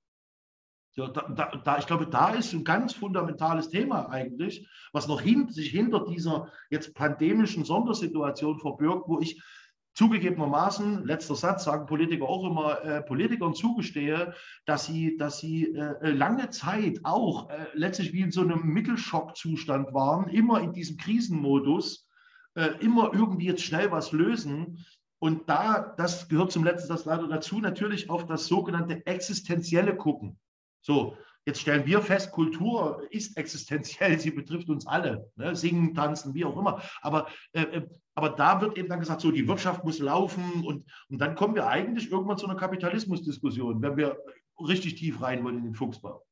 [0.94, 5.48] Da, da, da, ich glaube, da ist ein ganz fundamentales Thema eigentlich, was noch hin,
[5.48, 9.42] sich hinter dieser jetzt pandemischen Sondersituation verbirgt, wo ich
[9.94, 16.10] zugegebenermaßen, letzter Satz, sagen Politiker auch immer, äh, Politikern zugestehe, dass sie, dass sie äh,
[16.10, 22.08] lange Zeit auch äh, letztlich wie in so einem Mittelschockzustand waren, immer in diesem Krisenmodus,
[22.54, 24.84] äh, immer irgendwie jetzt schnell was lösen.
[25.18, 30.38] Und da, das gehört zum letzten Satz leider dazu, natürlich auf das sogenannte existenzielle Gucken.
[30.82, 31.16] So,
[31.46, 35.30] jetzt stellen wir fest, Kultur ist existenziell, sie betrifft uns alle.
[35.36, 35.56] Ne?
[35.56, 36.82] Singen, tanzen, wie auch immer.
[37.00, 40.84] Aber, äh, äh, aber da wird eben dann gesagt, so die Wirtschaft muss laufen und,
[41.08, 44.18] und dann kommen wir eigentlich irgendwann zu einer Kapitalismusdiskussion, wenn wir
[44.58, 46.22] richtig tief rein wollen in den Fuchsbau.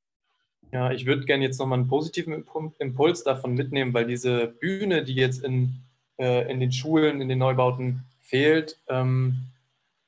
[0.72, 2.44] Ja, ich würde gerne jetzt nochmal einen positiven
[2.78, 5.80] Impuls davon mitnehmen, weil diese Bühne, die jetzt in,
[6.18, 9.46] äh, in den Schulen, in den Neubauten fehlt, ähm,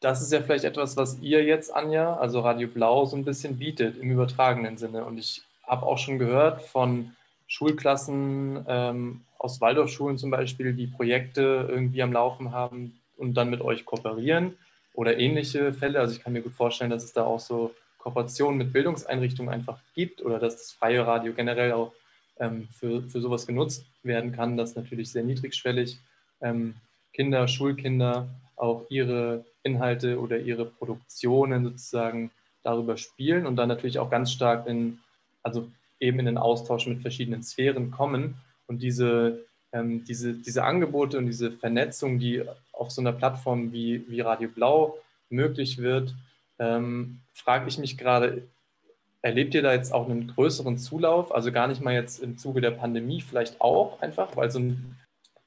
[0.02, 3.58] das ist ja vielleicht etwas, was ihr jetzt, Anja, also Radio Blau, so ein bisschen
[3.58, 5.04] bietet im übertragenen Sinne.
[5.04, 7.12] Und ich habe auch schon gehört von
[7.46, 13.60] Schulklassen ähm, aus Waldorfschulen zum Beispiel, die Projekte irgendwie am Laufen haben und dann mit
[13.60, 14.56] euch kooperieren
[14.92, 16.00] oder ähnliche Fälle.
[16.00, 19.78] Also ich kann mir gut vorstellen, dass es da auch so Kooperationen mit Bildungseinrichtungen einfach
[19.94, 21.92] gibt oder dass das freie Radio generell auch
[22.40, 24.56] ähm, für, für sowas genutzt werden kann.
[24.56, 25.98] Das natürlich sehr niedrigschwellig.
[26.40, 26.74] Ähm,
[27.12, 28.28] Kinder, Schulkinder
[28.62, 32.30] auch ihre Inhalte oder ihre Produktionen sozusagen
[32.62, 34.98] darüber spielen und dann natürlich auch ganz stark in,
[35.42, 38.36] also eben in den Austausch mit verschiedenen Sphären kommen
[38.68, 44.04] und diese, ähm, diese, diese Angebote und diese Vernetzung, die auf so einer Plattform wie,
[44.08, 44.96] wie Radio Blau
[45.28, 46.14] möglich wird,
[46.60, 48.46] ähm, frage ich mich gerade,
[49.22, 51.34] erlebt ihr da jetzt auch einen größeren Zulauf?
[51.34, 54.60] Also gar nicht mal jetzt im Zuge der Pandemie, vielleicht auch einfach, weil so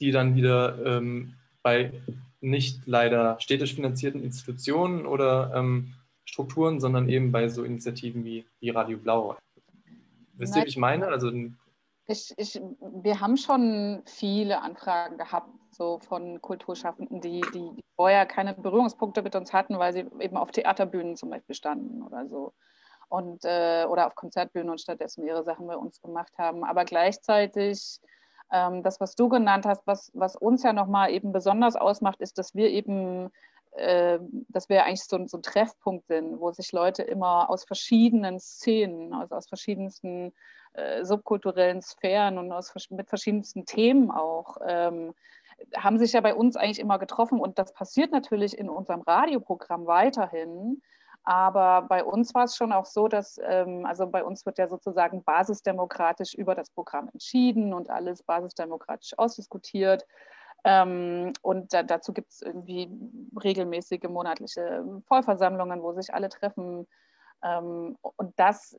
[0.01, 1.91] die dann wieder ähm, bei
[2.45, 5.93] nicht leider städtisch finanzierten Institutionen oder ähm,
[6.25, 9.37] Strukturen, sondern eben bei so Initiativen wie, wie Radio Blau.
[10.33, 11.07] Wisst ihr, wie ich meine?
[11.07, 11.31] Also,
[12.07, 18.53] ich, ich, wir haben schon viele Anfragen gehabt, so von Kulturschaffenden, die, die vorher keine
[18.53, 22.53] Berührungspunkte mit uns hatten, weil sie eben auf Theaterbühnen zum Beispiel standen oder so.
[23.07, 26.63] Und, äh, oder auf Konzertbühnen und stattdessen ihre Sachen bei uns gemacht haben.
[26.63, 27.99] Aber gleichzeitig
[28.51, 32.37] ähm, das, was du genannt hast, was, was uns ja nochmal eben besonders ausmacht, ist,
[32.37, 33.31] dass wir eben,
[33.71, 38.39] äh, dass wir eigentlich so, so ein Treffpunkt sind, wo sich Leute immer aus verschiedenen
[38.39, 40.33] Szenen, also aus verschiedensten
[40.73, 45.13] äh, subkulturellen Sphären und aus, mit verschiedensten Themen auch, ähm,
[45.75, 47.39] haben sich ja bei uns eigentlich immer getroffen.
[47.39, 50.81] Und das passiert natürlich in unserem Radioprogramm weiterhin.
[51.25, 54.67] Aber bei uns war es schon auch so, dass, ähm, also bei uns wird ja
[54.67, 60.05] sozusagen basisdemokratisch über das Programm entschieden und alles basisdemokratisch ausdiskutiert.
[60.63, 62.89] Ähm, und da, dazu gibt es irgendwie
[63.43, 66.87] regelmäßige monatliche Vollversammlungen, wo sich alle treffen.
[67.43, 68.77] Ähm, und das,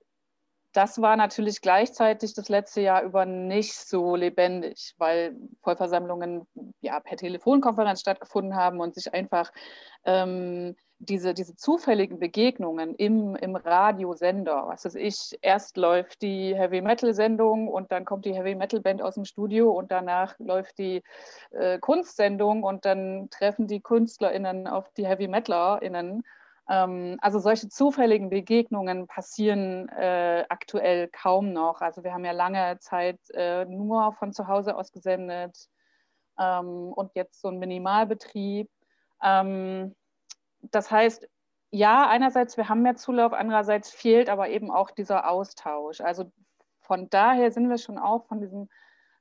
[0.73, 6.47] das war natürlich gleichzeitig das letzte Jahr über nicht so lebendig, weil Vollversammlungen
[6.81, 9.51] ja per Telefonkonferenz stattgefunden haben und sich einfach
[10.99, 17.13] diese, diese zufälligen Begegnungen im, im Radiosender, was weiß ich, erst läuft die Heavy Metal
[17.13, 21.03] Sendung und dann kommt die Heavy Metal Band aus dem Studio und danach läuft die
[21.51, 26.23] äh, Kunstsendung und dann treffen die KünstlerInnen auf die Heavy MetalerInnen.
[26.69, 31.83] Ähm, also solche zufälligen Begegnungen passieren äh, aktuell kaum noch.
[31.83, 35.69] Also wir haben ja lange Zeit äh, nur von zu Hause aus gesendet
[36.39, 38.71] ähm, und jetzt so ein Minimalbetrieb.
[39.23, 39.95] Ähm,
[40.71, 41.29] das heißt,
[41.71, 46.01] ja, einerseits, wir haben mehr Zulauf, andererseits fehlt aber eben auch dieser Austausch.
[46.01, 46.31] Also
[46.81, 48.69] von daher sind wir schon auch von diesem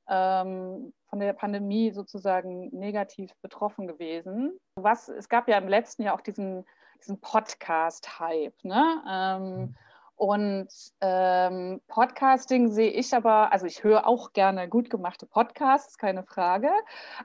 [0.08, 4.58] ähm, von der Pandemie sozusagen negativ betroffen gewesen.
[4.76, 6.64] Was, es gab ja im letzten Jahr auch diesen,
[7.00, 8.64] diesen Podcast-Hype.
[8.64, 9.02] Ne?
[9.10, 9.74] Ähm,
[10.16, 10.68] Und
[11.02, 16.70] ähm, Podcasting sehe ich aber, also ich höre auch gerne gut gemachte Podcasts, keine Frage.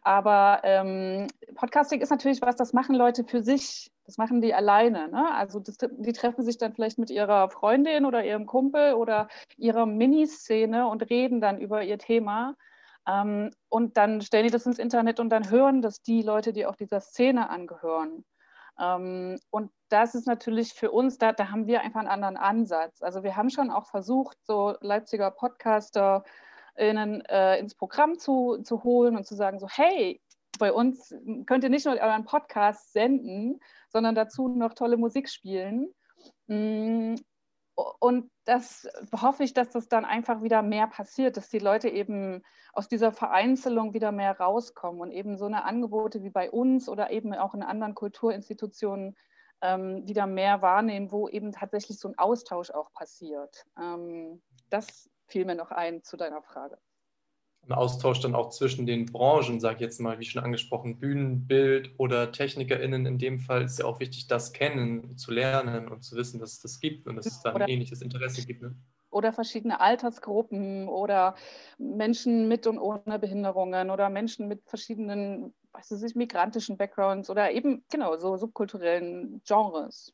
[0.03, 3.91] Aber ähm, Podcasting ist natürlich was, das machen Leute für sich.
[4.05, 5.09] Das machen die alleine.
[5.09, 5.33] Ne?
[5.33, 9.85] Also das, die treffen sich dann vielleicht mit ihrer Freundin oder ihrem Kumpel oder ihrer
[9.85, 12.55] Miniszene und reden dann über ihr Thema.
[13.07, 16.65] Ähm, und dann stellen die das ins Internet und dann hören das die Leute, die
[16.65, 18.25] auch dieser Szene angehören.
[18.79, 23.01] Ähm, und das ist natürlich für uns, da, da haben wir einfach einen anderen Ansatz.
[23.01, 26.23] Also wir haben schon auch versucht, so Leipziger Podcaster
[26.75, 30.21] innen, äh, ins Programm zu, zu holen und zu sagen, so hey,
[30.59, 31.13] bei uns
[31.45, 33.59] könnt ihr nicht nur euren Podcast senden,
[33.91, 35.93] sondern dazu noch tolle Musik spielen.
[36.47, 37.15] Mm,
[37.99, 42.43] und das hoffe ich, dass das dann einfach wieder mehr passiert, dass die Leute eben
[42.73, 47.11] aus dieser Vereinzelung wieder mehr rauskommen und eben so eine Angebote wie bei uns oder
[47.11, 49.15] eben auch in anderen Kulturinstitutionen
[49.61, 53.65] ähm, wieder mehr wahrnehmen, wo eben tatsächlich so ein Austausch auch passiert.
[53.79, 56.77] Ähm, das fiel mir noch ein zu deiner Frage.
[57.67, 61.91] Ein Austausch dann auch zwischen den Branchen, sage ich jetzt mal, wie schon angesprochen, Bühnenbild
[61.97, 66.15] oder TechnikerInnen in dem Fall ist ja auch wichtig, das kennen, zu lernen und zu
[66.15, 68.63] wissen, dass es das gibt und dass es da ein ähnliches Interesse gibt.
[68.63, 68.75] Ne?
[69.11, 71.35] oder verschiedene Altersgruppen oder
[71.77, 77.83] Menschen mit und ohne Behinderungen oder Menschen mit verschiedenen, weiß ich, migrantischen Backgrounds oder eben
[77.91, 80.13] genau so subkulturellen Genres.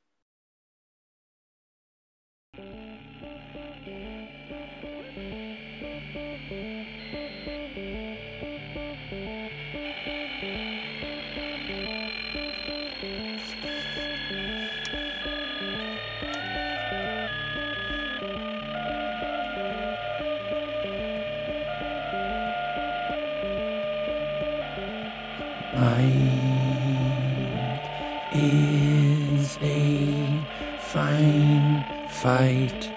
[32.21, 32.91] Fight,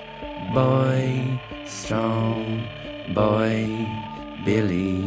[0.55, 2.67] boy, strong
[3.13, 3.87] boy,
[4.47, 5.05] Billy,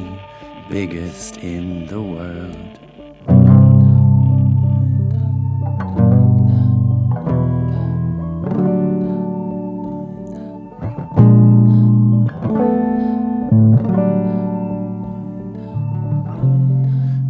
[0.69, 2.80] biggest in the world.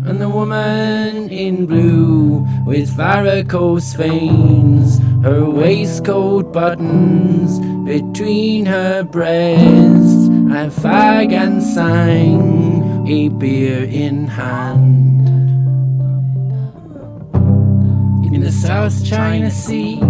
[0.06, 10.68] And the woman in blue with varicose veins, her waistcoat buttons between her breasts, a
[10.82, 15.30] fag and sang, a beer in hand.
[18.36, 20.02] In the South China Sea,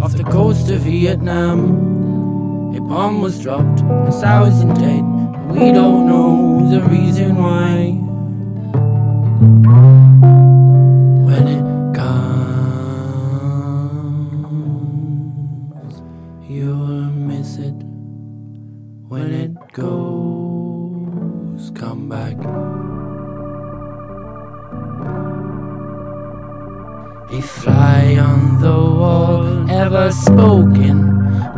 [0.00, 5.04] off the coast of Vietnam, a bomb was dropped, a thousand dead.
[5.50, 8.00] We don't know the reason why.
[30.14, 30.98] Spoken.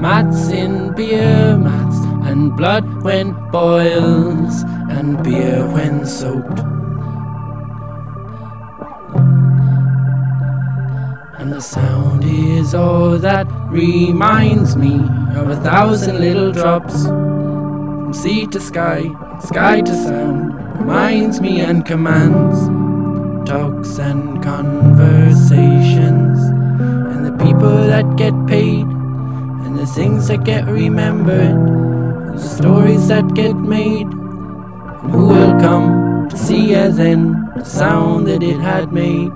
[0.01, 1.99] Mats in beer mats,
[2.29, 6.61] and blood when boils, and beer when soaked.
[11.39, 14.95] And the sound is all that reminds me
[15.37, 17.07] of a thousand little drops.
[18.07, 22.57] From sea to sky, sky to sound, reminds me and commands.
[23.51, 31.57] Talks and conversations and the people that get paid, and the things that get remembered,
[32.33, 38.29] the stories that get made, and who will come to see as in the sound
[38.29, 39.33] that it had made.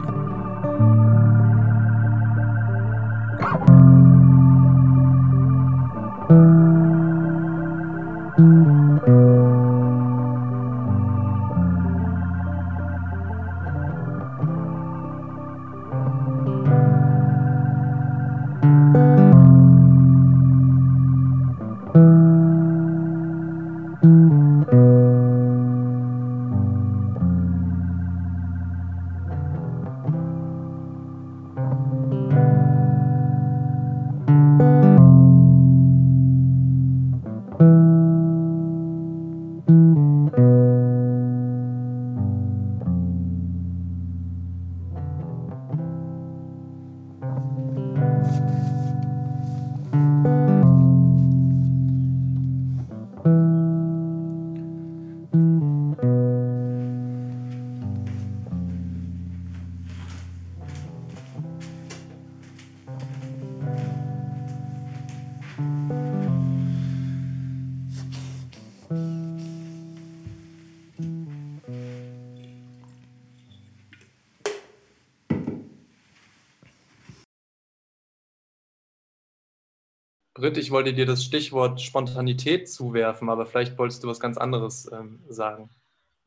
[80.60, 85.24] Ich wollte dir das Stichwort Spontanität zuwerfen, aber vielleicht wolltest du was ganz anderes ähm,
[85.28, 85.70] sagen.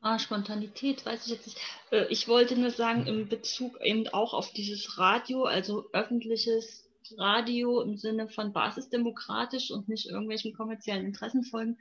[0.00, 1.58] Ah, Spontanität, weiß ich jetzt nicht.
[1.90, 6.84] Äh, ich wollte nur sagen, in Bezug eben auch auf dieses Radio, also öffentliches
[7.18, 11.78] Radio im Sinne von basisdemokratisch und nicht irgendwelchen kommerziellen Interessen folgen,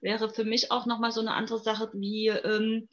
[0.00, 2.88] wäre für mich auch nochmal so eine andere Sache, wie ähm,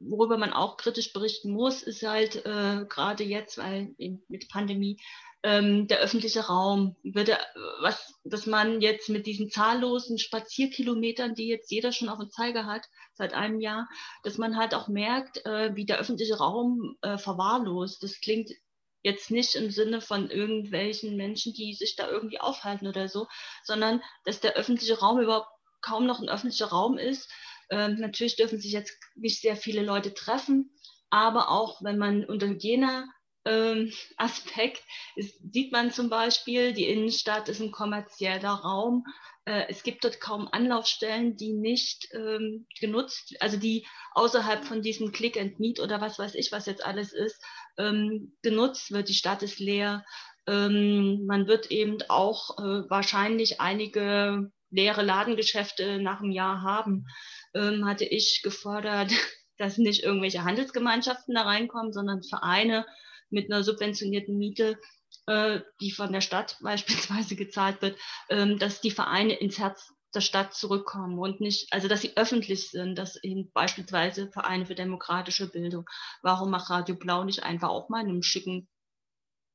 [0.00, 3.94] worüber man auch kritisch berichten muss, ist halt äh, gerade jetzt, weil
[4.28, 4.98] mit Pandemie
[5.44, 7.38] ähm, der öffentliche Raum, würde,
[7.80, 12.66] was, dass man jetzt mit diesen zahllosen Spazierkilometern, die jetzt jeder schon auf dem Zeiger
[12.66, 13.88] hat, seit einem Jahr,
[14.24, 18.02] dass man halt auch merkt, äh, wie der öffentliche Raum äh, verwahrlost.
[18.02, 18.50] Das klingt
[19.02, 23.26] jetzt nicht im Sinne von irgendwelchen Menschen, die sich da irgendwie aufhalten oder so,
[23.64, 25.48] sondern dass der öffentliche Raum überhaupt
[25.80, 27.30] kaum noch ein öffentlicher Raum ist.
[27.70, 30.72] Ähm, natürlich dürfen sich jetzt nicht sehr viele Leute treffen,
[31.10, 33.06] aber auch wenn man unter jener
[33.48, 34.82] ähm, Aspekt
[35.16, 39.04] ist, sieht man zum Beispiel, die Innenstadt ist ein kommerzieller Raum.
[39.44, 45.12] Äh, es gibt dort kaum Anlaufstellen, die nicht ähm, genutzt, also die außerhalb von diesem
[45.12, 47.42] Click and Meet oder was weiß ich, was jetzt alles ist,
[47.78, 49.08] ähm, genutzt wird.
[49.08, 50.04] Die Stadt ist leer.
[50.46, 57.06] Ähm, man wird eben auch äh, wahrscheinlich einige leere Ladengeschäfte nach einem Jahr haben.
[57.54, 59.10] Ähm, hatte ich gefordert,
[59.58, 62.86] dass nicht irgendwelche Handelsgemeinschaften da reinkommen, sondern Vereine,
[63.30, 64.78] mit einer subventionierten Miete,
[65.26, 67.98] äh, die von der Stadt beispielsweise gezahlt wird,
[68.28, 72.70] ähm, dass die Vereine ins Herz der Stadt zurückkommen und nicht, also dass sie öffentlich
[72.70, 75.84] sind, dass eben beispielsweise Vereine für demokratische Bildung.
[76.22, 78.68] Warum macht Radio Blau nicht einfach auch mal in einem schicken,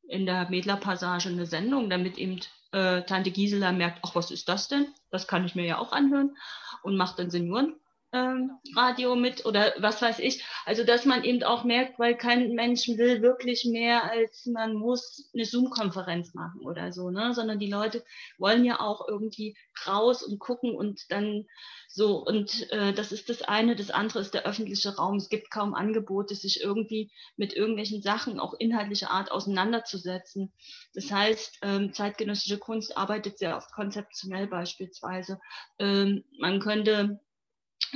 [0.08, 2.40] in der Mädler-Passage eine Sendung, damit eben
[2.72, 4.94] äh, Tante Gisela merkt, ach, was ist das denn?
[5.10, 6.36] Das kann ich mir ja auch anhören
[6.84, 7.80] und macht dann Senioren
[8.14, 10.46] ähm, Radio mit oder was weiß ich.
[10.66, 15.30] Also dass man eben auch merkt, weil kein Mensch will wirklich mehr, als man muss
[15.34, 17.34] eine Zoom-Konferenz machen oder so, ne?
[17.34, 18.04] Sondern die Leute
[18.38, 19.58] wollen ja auch irgendwie
[19.88, 21.46] raus und gucken und dann
[21.88, 22.18] so.
[22.24, 23.76] Und äh, das ist das eine.
[23.76, 25.18] Das andere ist der öffentliche Raum.
[25.18, 30.54] Es gibt kaum Angebote, sich irgendwie mit irgendwelchen Sachen auch inhaltlicher Art auseinanderzusetzen.
[30.94, 35.40] Das heißt, ähm, zeitgenössische Kunst arbeitet sehr oft konzeptionell beispielsweise.
[35.80, 37.20] Ähm, man könnte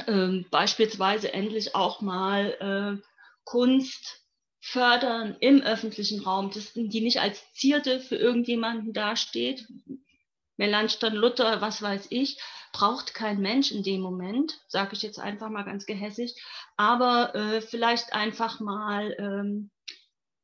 [0.06, 3.08] ähm, beispielsweise endlich auch mal äh,
[3.43, 4.22] Kunst
[4.60, 9.66] fördern im öffentlichen Raum, dass die nicht als Zierde für irgendjemanden dasteht.
[10.58, 12.39] Melanchthon, Luther, was weiß ich,
[12.74, 16.36] braucht kein Mensch in dem Moment, sage ich jetzt einfach mal ganz gehässig,
[16.76, 19.70] aber äh, vielleicht einfach mal, ähm,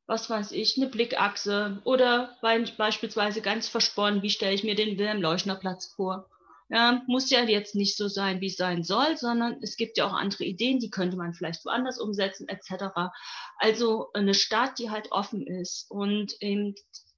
[0.06, 5.94] was weiß ich, eine Blickachse oder beispielsweise ganz versponnen, wie stelle ich mir den Wilhelm-Leuschner-Platz
[5.94, 6.28] vor
[6.68, 10.06] ja, muss ja jetzt nicht so sein, wie es sein soll, sondern es gibt ja
[10.06, 13.12] auch andere Ideen, die könnte man vielleicht woanders umsetzen, etc.
[13.58, 15.90] Also eine Stadt, die halt offen ist.
[15.90, 16.74] Und eben,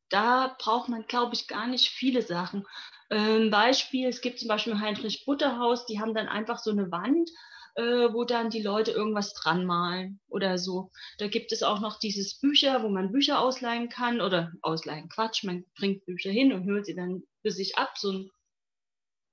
[0.09, 2.67] da braucht man, glaube ich, gar nicht viele Sachen.
[3.11, 7.31] Ähm, Beispiel, es gibt zum Beispiel Heinrich Butterhaus, die haben dann einfach so eine Wand,
[7.77, 10.91] äh, wo dann die Leute irgendwas dran malen oder so.
[11.19, 15.45] Da gibt es auch noch dieses Bücher, wo man Bücher ausleihen kann oder ausleihen Quatsch,
[15.45, 18.31] man bringt Bücher hin und hört sie dann für sich ab, so ein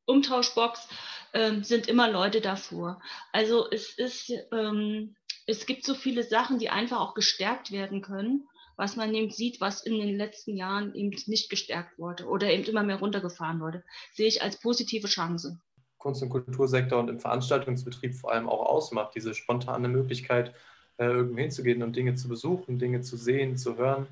[0.05, 0.87] Umtauschbox
[1.33, 3.01] ähm, sind immer Leute davor.
[3.31, 8.47] Also es ist, ähm, es gibt so viele Sachen, die einfach auch gestärkt werden können,
[8.75, 12.63] was man eben sieht, was in den letzten Jahren eben nicht gestärkt wurde oder eben
[12.63, 13.83] immer mehr runtergefahren wurde,
[14.13, 15.59] sehe ich als positive Chance.
[15.97, 20.53] Kunst- und Kultursektor und im Veranstaltungsbetrieb vor allem auch ausmacht, diese spontane Möglichkeit,
[20.97, 24.07] äh, irgendwo hinzugehen und Dinge zu besuchen, Dinge zu sehen, zu hören.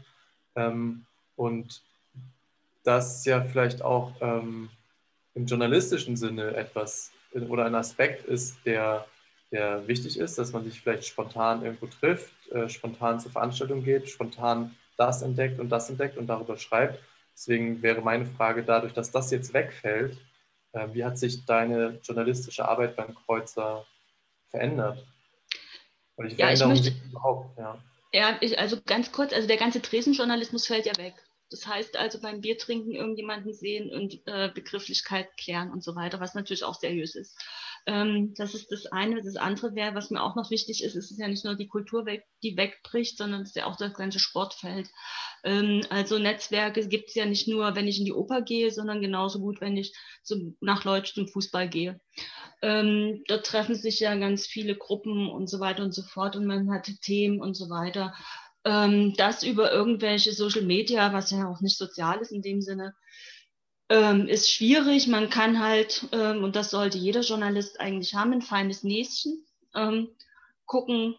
[0.56, 1.82] Ähm, und
[2.84, 4.70] das ja vielleicht auch ähm,
[5.34, 9.06] im journalistischen Sinne etwas oder ein Aspekt ist, der,
[9.52, 14.10] der wichtig ist, dass man sich vielleicht spontan irgendwo trifft, äh, spontan zur Veranstaltung geht,
[14.10, 17.00] spontan das entdeckt und das entdeckt und darüber schreibt.
[17.34, 20.18] Deswegen wäre meine Frage, dadurch, dass das jetzt wegfällt,
[20.74, 23.86] äh, wie hat sich deine journalistische Arbeit beim Kreuzer
[24.50, 25.06] verändert?
[26.18, 27.78] Oder die ja, ich möchte, überhaupt, ja.
[28.14, 31.14] Ja, ich, also ganz kurz, also der ganze Tresenjournalismus fällt ja weg.
[31.52, 36.34] Das heißt also beim Biertrinken irgendjemanden sehen und äh, Begrifflichkeit klären und so weiter, was
[36.34, 37.38] natürlich auch seriös ist.
[37.86, 39.22] Ähm, das ist das eine.
[39.22, 41.68] Das andere wäre, was mir auch noch wichtig ist, ist es ja nicht nur die
[41.68, 44.90] Kultur, weg, die wegbricht, sondern es ist ja auch das ganze Sportfeld.
[45.44, 49.02] Ähm, also Netzwerke gibt es ja nicht nur, wenn ich in die Oper gehe, sondern
[49.02, 49.94] genauso gut, wenn ich
[50.24, 52.00] zum, nach Leutsch zum Fußball gehe.
[52.62, 56.46] Ähm, dort treffen sich ja ganz viele Gruppen und so weiter und so fort und
[56.46, 58.14] man hat Themen und so weiter
[58.66, 62.96] ähm, das über irgendwelche Social Media, was ja auch nicht sozial ist in dem Sinne,
[63.90, 65.08] ähm, ist schwierig.
[65.08, 69.46] Man kann halt, ähm, und das sollte jeder Journalist eigentlich haben, ein feines Näschen,
[69.76, 70.10] ähm,
[70.66, 71.16] gucken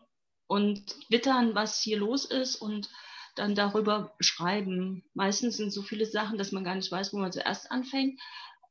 [0.47, 2.91] und wittern, was hier los ist und
[3.37, 5.05] dann darüber schreiben.
[5.15, 8.21] Meistens sind so viele Sachen, dass man gar nicht weiß, wo man zuerst anfängt.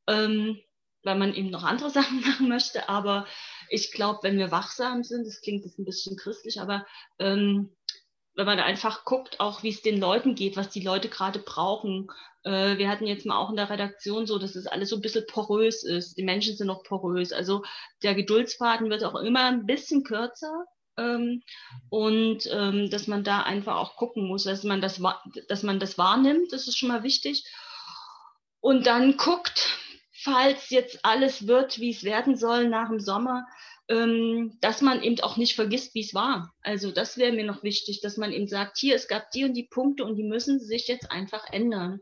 [0.08, 0.60] ähm,
[1.04, 2.90] weil man eben noch andere Sachen machen möchte.
[2.90, 3.28] Aber
[3.70, 6.86] ich glaube, wenn wir wachsam sind, das klingt jetzt ein bisschen christlich, aber
[7.20, 7.76] ähm,
[8.36, 12.08] wenn man einfach guckt, auch wie es den Leuten geht, was die Leute gerade brauchen.
[12.44, 15.02] Äh, wir hatten jetzt mal auch in der Redaktion so, dass es alles so ein
[15.02, 16.18] bisschen porös ist.
[16.18, 17.34] Die Menschen sind noch porös.
[17.34, 17.64] Also
[18.04, 20.66] der Geduldsfaden wird auch immer ein bisschen kürzer.
[20.98, 21.44] Ähm,
[21.90, 25.02] und ähm, dass man da einfach auch gucken muss, dass man das,
[25.48, 27.46] dass man das wahrnimmt, das ist schon mal wichtig.
[28.60, 29.80] Und dann guckt,
[30.14, 33.46] falls jetzt alles wird, wie es werden soll nach dem Sommer,
[33.90, 36.54] ähm, dass man eben auch nicht vergisst, wie es war.
[36.62, 39.54] Also das wäre mir noch wichtig, dass man eben sagt, hier, es gab die und
[39.54, 42.00] die Punkte und die müssen sich jetzt einfach ändern.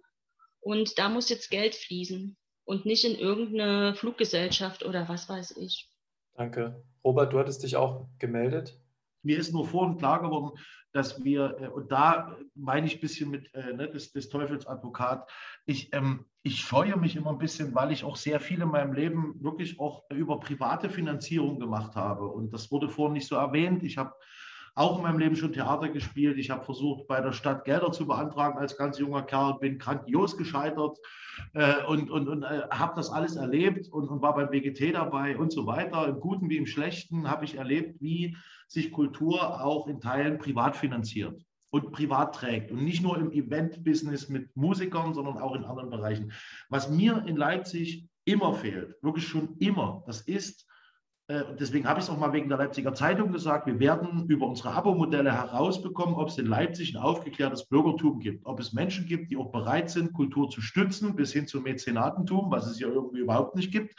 [0.59, 5.89] Und da muss jetzt Geld fließen und nicht in irgendeine Fluggesellschaft oder was weiß ich.
[6.33, 6.83] Danke.
[7.03, 8.77] Robert, du hattest dich auch gemeldet.
[9.23, 10.57] Mir ist nur vorhin klar geworden,
[10.91, 14.65] dass wir, äh, und da meine ich ein bisschen mit äh, ne, des, des Teufels
[14.65, 15.29] Advokat,
[15.65, 18.93] ich, ähm, ich scheue mich immer ein bisschen, weil ich auch sehr viel in meinem
[18.93, 22.27] Leben wirklich auch über private Finanzierung gemacht habe.
[22.27, 23.83] Und das wurde vorhin nicht so erwähnt.
[23.83, 24.13] Ich habe
[24.75, 26.37] auch in meinem Leben schon Theater gespielt.
[26.37, 30.37] Ich habe versucht, bei der Stadt Gelder zu beantragen als ganz junger Kerl, bin grandios
[30.37, 30.97] gescheitert
[31.53, 35.37] äh, und, und, und äh, habe das alles erlebt und, und war beim WGT dabei
[35.37, 36.07] und so weiter.
[36.07, 38.37] Im Guten wie im Schlechten habe ich erlebt, wie
[38.69, 44.29] sich Kultur auch in Teilen privat finanziert und privat trägt und nicht nur im Event-Business
[44.29, 46.31] mit Musikern, sondern auch in anderen Bereichen.
[46.69, 50.67] Was mir in Leipzig immer fehlt, wirklich schon immer, das ist,
[51.27, 54.47] äh, deswegen habe ich es auch mal wegen der Leipziger Zeitung gesagt, wir werden über
[54.47, 59.31] unsere Abo-Modelle herausbekommen, ob es in Leipzig ein aufgeklärtes Bürgertum gibt, ob es Menschen gibt,
[59.31, 63.19] die auch bereit sind, Kultur zu stützen, bis hin zum Mäzenatentum, was es ja irgendwie
[63.19, 63.95] überhaupt nicht gibt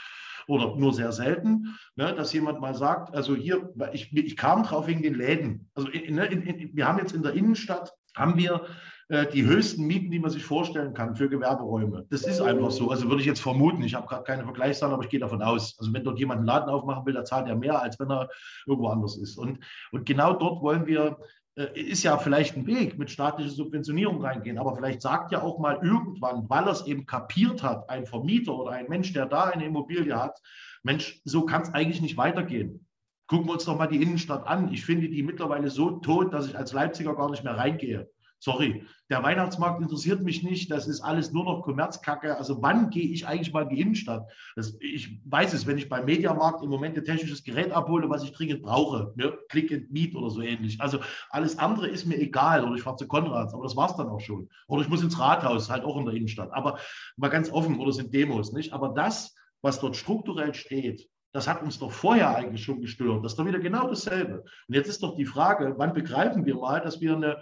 [0.51, 4.86] oder nur sehr selten, ne, dass jemand mal sagt, also hier, ich, ich kam drauf
[4.86, 5.70] wegen den Läden.
[5.74, 8.66] Also in, in, in, wir haben jetzt in der Innenstadt, haben wir
[9.11, 12.07] äh, die höchsten Mieten, die man sich vorstellen kann für Gewerberäume.
[12.11, 12.90] Das ist einfach so.
[12.90, 15.76] Also würde ich jetzt vermuten, ich habe gerade keine Vergleichszahlen, aber ich gehe davon aus.
[15.78, 18.28] Also wenn dort jemand einen Laden aufmachen will, der zahlt er mehr, als wenn er
[18.66, 19.36] irgendwo anders ist.
[19.36, 19.59] Und,
[19.92, 21.18] und genau dort wollen wir
[21.57, 25.80] ist ja vielleicht ein Weg, mit staatlicher Subventionierung reingehen, aber vielleicht sagt ja auch mal
[25.82, 29.66] irgendwann, weil er es eben kapiert hat, ein Vermieter oder ein Mensch, der da eine
[29.66, 30.40] Immobilie hat,
[30.82, 32.86] Mensch, so kann es eigentlich nicht weitergehen.
[33.26, 34.72] Gucken wir uns doch mal die Innenstadt an.
[34.72, 38.11] Ich finde die mittlerweile so tot, dass ich als Leipziger gar nicht mehr reingehe.
[38.43, 40.70] Sorry, der Weihnachtsmarkt interessiert mich nicht.
[40.70, 42.38] Das ist alles nur noch Kommerzkacke.
[42.38, 44.30] Also wann gehe ich eigentlich mal in die Innenstadt?
[44.57, 48.24] Das, ich weiß es, wenn ich beim Mediamarkt im Moment ein technisches Gerät abhole, was
[48.24, 49.12] ich dringend brauche.
[49.16, 49.36] Ne?
[49.51, 50.80] Click and Meet oder so ähnlich.
[50.80, 52.64] Also alles andere ist mir egal.
[52.64, 54.49] Oder ich fahre zu Konrads, aber das war es dann auch schon.
[54.68, 56.51] Oder ich muss ins Rathaus, halt auch in der Innenstadt.
[56.53, 56.78] Aber
[57.16, 58.72] mal ganz offen, oder sind Demos, nicht?
[58.72, 63.24] Aber das, was dort strukturell steht, das hat uns doch vorher eigentlich schon gestört.
[63.24, 64.45] Das ist doch wieder genau dasselbe.
[64.66, 67.38] Und jetzt ist doch die Frage, wann begreifen wir mal, dass wir eine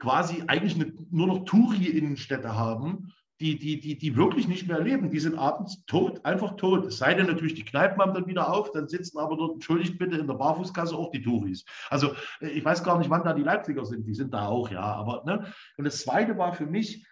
[0.00, 5.10] quasi eigentlich eine, nur noch Touri-Innenstädte haben, die, die, die, die wirklich nicht mehr leben.
[5.10, 6.86] Die sind abends tot, einfach tot.
[6.86, 9.98] Es sei denn natürlich, die Kneipen haben dann wieder auf, dann sitzen aber dort, entschuldigt
[9.98, 11.64] bitte, in der Barfußkasse auch die Touris.
[11.88, 14.06] Also äh, ich weiß gar nicht, wann da die Leipziger sind.
[14.06, 14.82] Die sind da auch, ja.
[14.82, 15.52] Aber, ne?
[15.78, 17.06] Und das Zweite war für mich,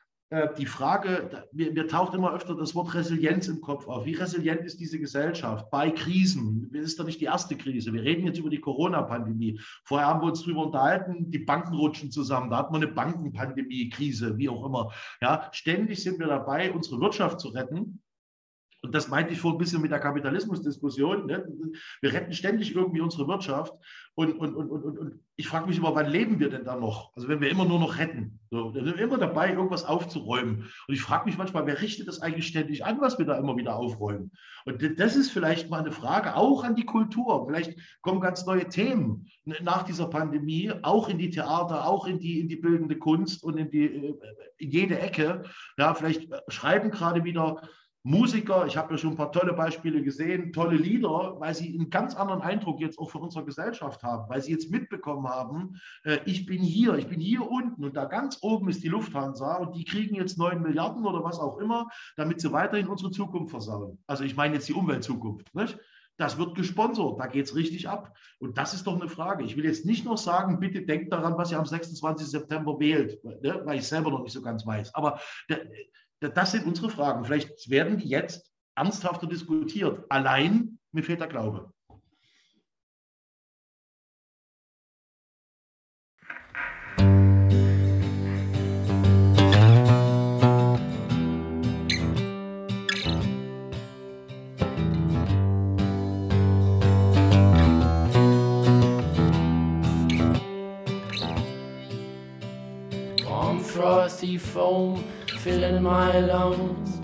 [0.59, 4.05] die Frage, mir, mir, taucht immer öfter das Wort Resilienz im Kopf auf.
[4.05, 6.69] Wie resilient ist diese Gesellschaft bei Krisen?
[6.71, 7.95] Das ist doch nicht die erste Krise.
[7.95, 9.59] Wir reden jetzt über die Corona-Pandemie.
[9.85, 12.51] Vorher haben wir uns darüber unterhalten, die Banken rutschen zusammen.
[12.51, 14.93] Da hat man eine Bankenpandemie, Krise, wie auch immer.
[15.23, 18.03] Ja, ständig sind wir dabei, unsere Wirtschaft zu retten.
[18.83, 21.27] Und das meinte ich vor ein bisschen mit der Kapitalismusdiskussion.
[21.27, 21.45] Ne?
[22.01, 23.75] Wir retten ständig irgendwie unsere Wirtschaft.
[24.19, 27.15] Und, und, und, und, und ich frage mich immer, wann leben wir denn da noch?
[27.15, 28.41] Also wenn wir immer nur noch retten.
[28.51, 30.65] So, dann sind wir immer dabei, irgendwas aufzuräumen.
[30.89, 33.57] Und ich frage mich manchmal, wer richtet das eigentlich ständig an, was wir da immer
[33.57, 34.33] wieder aufräumen?
[34.65, 37.47] Und das ist vielleicht mal eine Frage auch an die Kultur.
[37.47, 42.41] Vielleicht kommen ganz neue Themen nach dieser Pandemie, auch in die Theater, auch in die,
[42.41, 44.17] in die bildende Kunst und in, die, in äh,
[44.59, 45.45] jede Ecke.
[45.77, 47.63] Ja, vielleicht schreiben gerade wieder
[48.09, 51.91] Musiker, ich habe ja schon ein paar tolle Beispiele gesehen, tolle Lieder, weil sie einen
[51.91, 56.19] ganz anderen Eindruck jetzt auch von unserer Gesellschaft haben, weil sie jetzt mitbekommen haben, äh,
[56.25, 59.77] ich bin hier, ich bin hier unten und da ganz oben ist die Lufthansa und
[59.77, 63.99] die kriegen jetzt 9 Milliarden oder was auch immer, damit sie weiterhin unsere Zukunft versauen.
[64.07, 65.55] Also ich meine jetzt die Umweltzukunft.
[65.55, 65.79] Nicht?
[66.17, 68.17] Das wird gesponsert, da geht es richtig ab.
[68.39, 69.45] Und das ist doch eine Frage.
[69.45, 72.27] Ich will jetzt nicht noch sagen, bitte denkt daran, was ihr am 26.
[72.27, 73.61] September wählt, ne?
[73.65, 74.95] weil ich selber noch nicht so ganz weiß.
[74.95, 75.61] Aber der,
[76.21, 77.25] das sind unsere Fragen.
[77.25, 80.05] Vielleicht werden die jetzt ernsthafter diskutiert.
[80.09, 81.73] Allein mir fehlt der Glaube.
[103.79, 105.05] frosty foam
[105.39, 107.01] filling my lungs.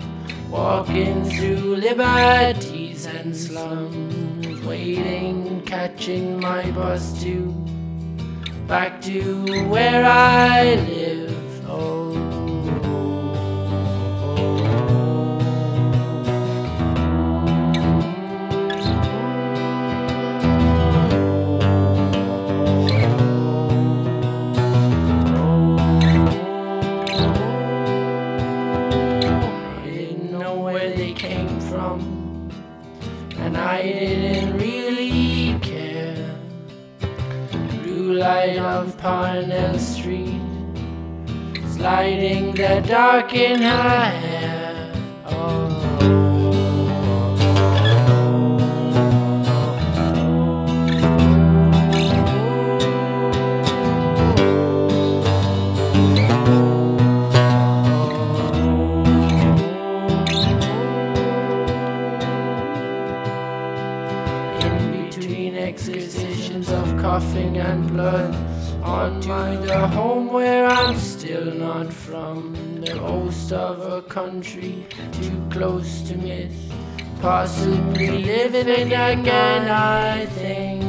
[0.49, 7.51] walking through liberties and slums, waiting, catching my bus to
[8.67, 11.14] back to where I live.
[39.05, 40.41] Parnell Street,
[41.73, 44.93] sliding the dark in her hair.
[45.27, 45.85] Oh.
[67.35, 68.34] in
[69.05, 72.81] and the home where I'm still not from.
[72.81, 76.53] The host of a country too close to miss
[77.21, 80.84] possibly living in again I think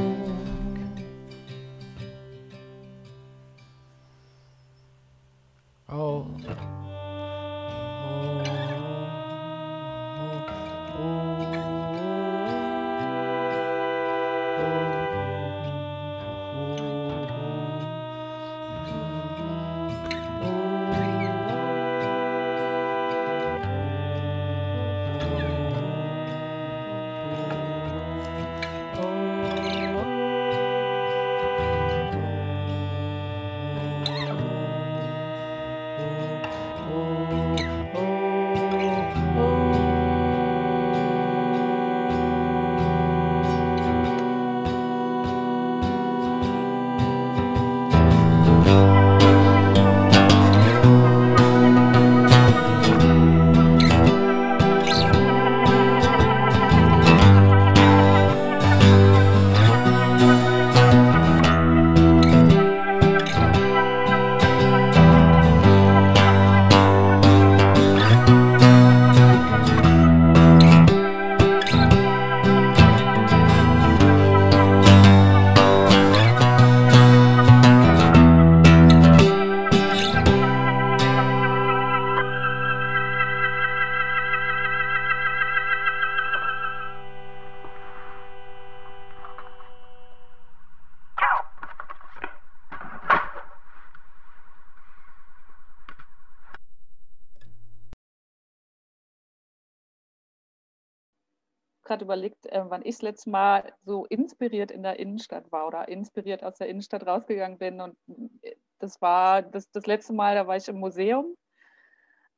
[102.06, 106.42] überlegt, äh, wann ich das letzte Mal so inspiriert in der Innenstadt war oder inspiriert
[106.42, 107.80] aus der Innenstadt rausgegangen bin.
[107.80, 107.96] Und
[108.42, 111.36] äh, das war das, das letzte Mal, da war ich im Museum.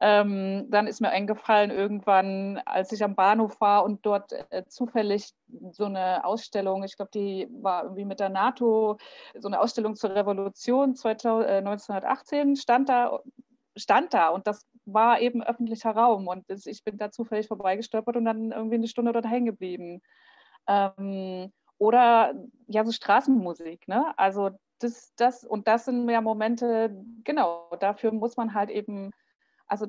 [0.01, 5.33] Ähm, dann ist mir eingefallen, irgendwann, als ich am Bahnhof war und dort äh, zufällig
[5.73, 8.99] so eine Ausstellung, ich glaube, die war irgendwie mit der NATO,
[9.37, 13.19] so eine Ausstellung zur Revolution 2000, äh, 1918, stand da,
[13.77, 18.25] stand da und das war eben öffentlicher Raum und ich bin da zufällig vorbeigestolpert und
[18.25, 20.03] dann irgendwie eine Stunde dort hängen geblieben.
[20.67, 22.35] Ähm, oder
[22.67, 24.13] ja, so Straßenmusik, ne?
[24.19, 29.11] Also das, das, und das sind ja Momente, genau, dafür muss man halt eben,
[29.67, 29.87] also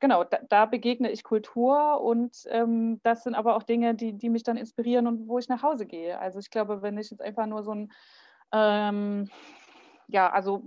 [0.00, 4.30] genau, da, da begegne ich Kultur und ähm, das sind aber auch Dinge, die, die
[4.30, 6.18] mich dann inspirieren und wo ich nach Hause gehe.
[6.18, 7.92] Also ich glaube, wenn ich jetzt einfach nur so ein,
[8.52, 9.28] ähm,
[10.08, 10.62] ja, also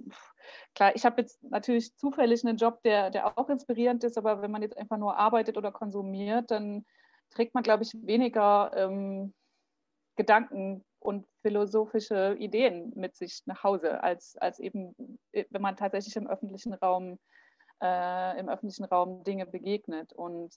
[0.76, 4.52] klar, ich habe jetzt natürlich zufällig einen Job, der, der auch inspirierend ist, aber wenn
[4.52, 6.86] man jetzt einfach nur arbeitet oder konsumiert, dann
[7.30, 9.34] trägt man, glaube ich, weniger ähm,
[10.16, 14.96] Gedanken und philosophische Ideen mit sich nach Hause, als, als eben,
[15.32, 17.20] wenn man tatsächlich im öffentlichen Raum,
[17.82, 20.14] äh, im öffentlichen Raum Dinge begegnet.
[20.14, 20.56] Und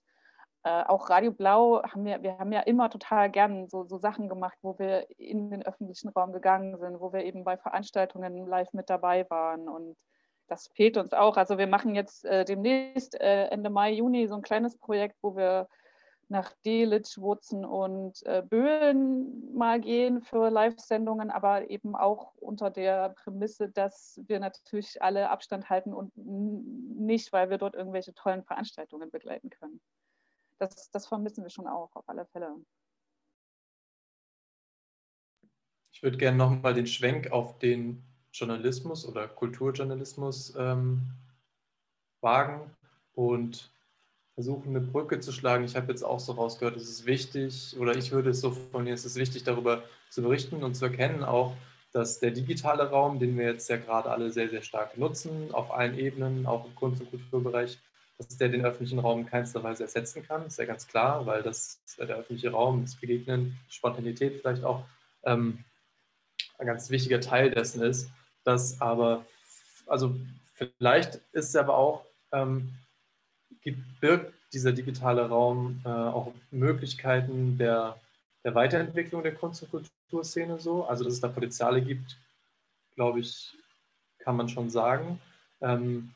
[0.67, 4.29] äh, auch Radio Blau haben wir, wir haben ja immer total gern so, so Sachen
[4.29, 8.73] gemacht, wo wir in den öffentlichen Raum gegangen sind, wo wir eben bei Veranstaltungen live
[8.73, 9.69] mit dabei waren.
[9.69, 9.97] Und
[10.49, 11.37] das fehlt uns auch.
[11.37, 15.37] Also wir machen jetzt äh, demnächst äh, Ende Mai, Juni so ein kleines Projekt, wo
[15.37, 15.69] wir
[16.27, 23.11] nach Delitzsch, Wurzen und äh, Böhlen mal gehen für Live-Sendungen, aber eben auch unter der
[23.11, 29.13] Prämisse, dass wir natürlich alle Abstand halten und nicht, weil wir dort irgendwelche tollen Veranstaltungen
[29.13, 29.81] begleiten können.
[30.59, 32.57] Das, das vermissen wir schon auch, auf alle Fälle.
[35.93, 38.03] Ich würde gerne nochmal den Schwenk auf den
[38.33, 41.03] Journalismus oder Kulturjournalismus ähm,
[42.21, 42.71] wagen
[43.15, 43.71] und
[44.35, 45.65] versuchen, eine Brücke zu schlagen.
[45.65, 48.95] Ich habe jetzt auch so rausgehört, es ist wichtig, oder ich würde es so formulieren,
[48.95, 51.57] es ist wichtig, darüber zu berichten und zu erkennen auch,
[51.93, 55.71] dass der digitale Raum, den wir jetzt ja gerade alle sehr, sehr stark nutzen, auf
[55.71, 57.79] allen Ebenen, auch im Kunst- und Kulturbereich,
[58.19, 60.47] dass der den öffentlichen Raum in keinster Weise ersetzen kann.
[60.47, 64.85] ist ja ganz klar, weil das der öffentliche Raum, das Begegnen, Spontanität vielleicht auch
[65.25, 65.65] ähm,
[66.59, 68.11] ein ganz wichtiger Teil dessen ist.
[68.45, 69.25] Dass aber,
[69.87, 70.17] also
[70.55, 72.73] vielleicht ist es aber auch ähm,
[74.01, 78.01] birgt dieser digitale Raum äh, auch Möglichkeiten der,
[78.45, 80.87] der Weiterentwicklung der Kunst- und Kulturszene so.
[80.87, 82.17] Also dass es da Potenziale gibt,
[82.95, 83.55] glaube ich,
[84.21, 85.21] kann man schon sagen.
[85.61, 86.13] Ähm,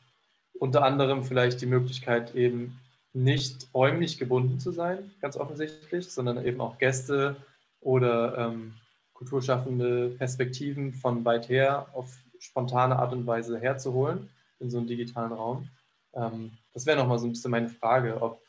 [0.61, 2.79] unter anderem vielleicht die Möglichkeit eben
[3.13, 7.35] nicht räumlich gebunden zu sein, ganz offensichtlich, sondern eben auch Gäste
[7.79, 8.75] oder ähm,
[9.13, 15.31] kulturschaffende Perspektiven von weit her auf spontane Art und Weise herzuholen in so einem digitalen
[15.31, 15.67] Raum.
[16.13, 18.39] Ähm, das wäre nochmal so ein bisschen meine Frage, ob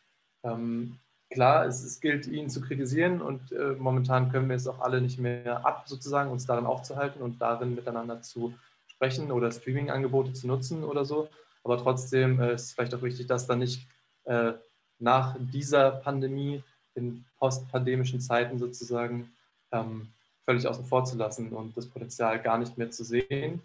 [0.44, 0.98] ähm,
[1.30, 5.00] klar, es, es, gilt, ihn zu kritisieren und äh, momentan können wir es auch alle
[5.00, 8.52] nicht mehr ab, sozusagen, uns darin aufzuhalten und darin miteinander zu
[8.86, 11.30] sprechen oder Streaming-Angebote zu nutzen oder so.
[11.64, 13.86] Aber trotzdem äh, ist es vielleicht auch wichtig, dass dann nicht
[14.24, 14.52] äh,
[14.98, 16.62] nach dieser Pandemie
[16.94, 19.32] in postpandemischen Zeiten sozusagen
[19.72, 20.08] ähm,
[20.44, 23.62] völlig außen vor zu lassen und das Potenzial gar nicht mehr zu sehen.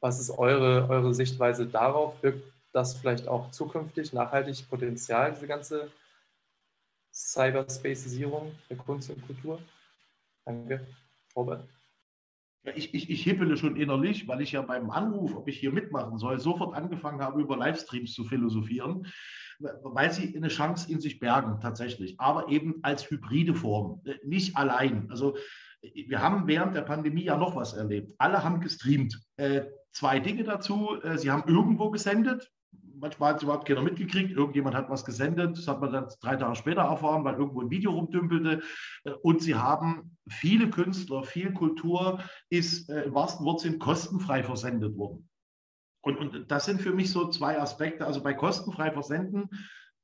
[0.00, 2.20] Was ist eure, eure Sichtweise darauf?
[2.20, 2.42] Birgt
[2.72, 5.90] das vielleicht auch zukünftig nachhaltig Potenzial, diese ganze
[7.12, 9.58] Cyberspacisierung der Kunst und Kultur?
[10.44, 10.86] Danke,
[11.34, 11.64] Robert.
[12.74, 16.18] Ich, ich, ich hippele schon innerlich, weil ich ja beim Anruf, ob ich hier mitmachen
[16.18, 19.06] soll, sofort angefangen habe, über Livestreams zu philosophieren,
[19.58, 25.08] weil sie eine Chance in sich bergen, tatsächlich, aber eben als hybride Form, nicht allein.
[25.10, 25.36] Also
[25.82, 28.12] wir haben während der Pandemie ja noch was erlebt.
[28.18, 29.20] Alle haben gestreamt.
[29.36, 31.00] Äh, zwei Dinge dazu.
[31.02, 32.50] Äh, sie haben irgendwo gesendet,
[32.98, 34.32] manchmal hat es überhaupt keiner mitgekriegt.
[34.32, 35.56] Irgendjemand hat was gesendet.
[35.56, 38.62] Das hat man dann drei Tage später erfahren, weil irgendwo ein Video rumdümpelte.
[39.04, 42.20] Äh, und sie haben viele Künstler, viel Kultur
[42.50, 45.28] ist äh, im wahrsten Wortsinn kostenfrei versendet worden.
[46.02, 48.06] Und, und das sind für mich so zwei Aspekte.
[48.06, 49.50] Also bei kostenfrei versenden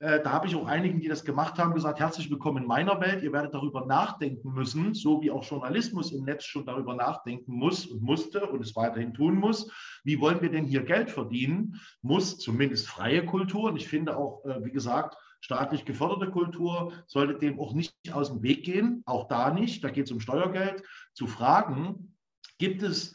[0.02, 3.22] da habe ich auch einigen, die das gemacht haben, gesagt, herzlich willkommen in meiner Welt.
[3.22, 7.86] Ihr werdet darüber nachdenken müssen, so wie auch Journalismus im Netz schon darüber nachdenken muss
[7.86, 9.70] und musste und es weiterhin tun muss.
[10.02, 11.80] Wie wollen wir denn hier Geld verdienen?
[12.00, 17.38] Muss zumindest freie Kultur, und ich finde auch, äh, wie gesagt, staatlich geförderte Kultur sollte
[17.38, 20.82] dem auch nicht aus dem Weg gehen, auch da nicht, da geht es um Steuergeld,
[21.12, 22.16] zu fragen,
[22.58, 23.14] gibt es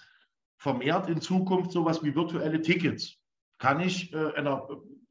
[0.58, 3.18] vermehrt in Zukunft sowas wie virtuelle Tickets?
[3.58, 4.70] Kann ich äh, einer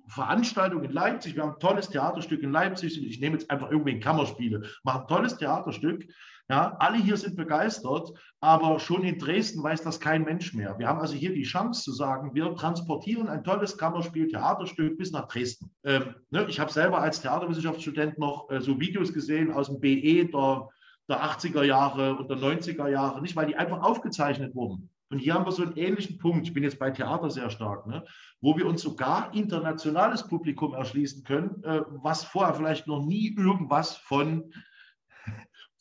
[0.09, 3.99] Veranstaltung in Leipzig, wir haben ein tolles Theaterstück in Leipzig, ich nehme jetzt einfach irgendwie
[4.01, 6.07] Kammerspiele, machen ein tolles Theaterstück,
[6.49, 10.79] ja, alle hier sind begeistert, aber schon in Dresden weiß das kein Mensch mehr.
[10.79, 15.11] Wir haben also hier die Chance zu sagen, wir transportieren ein tolles Kammerspiel, Theaterstück bis
[15.11, 15.73] nach Dresden.
[15.83, 20.27] Ähm, ne, ich habe selber als Theaterwissenschaftsstudent noch äh, so Videos gesehen aus dem BE
[20.27, 20.69] der,
[21.09, 24.89] der 80er Jahre und der 90er Jahre, nicht weil die einfach aufgezeichnet wurden.
[25.11, 27.87] Und hier haben wir so einen ähnlichen Punkt, ich bin jetzt bei Theater sehr stark,
[27.87, 28.05] ne,
[28.41, 33.97] wo wir uns sogar internationales Publikum erschließen können, äh, was vorher vielleicht noch nie irgendwas
[33.97, 34.53] von,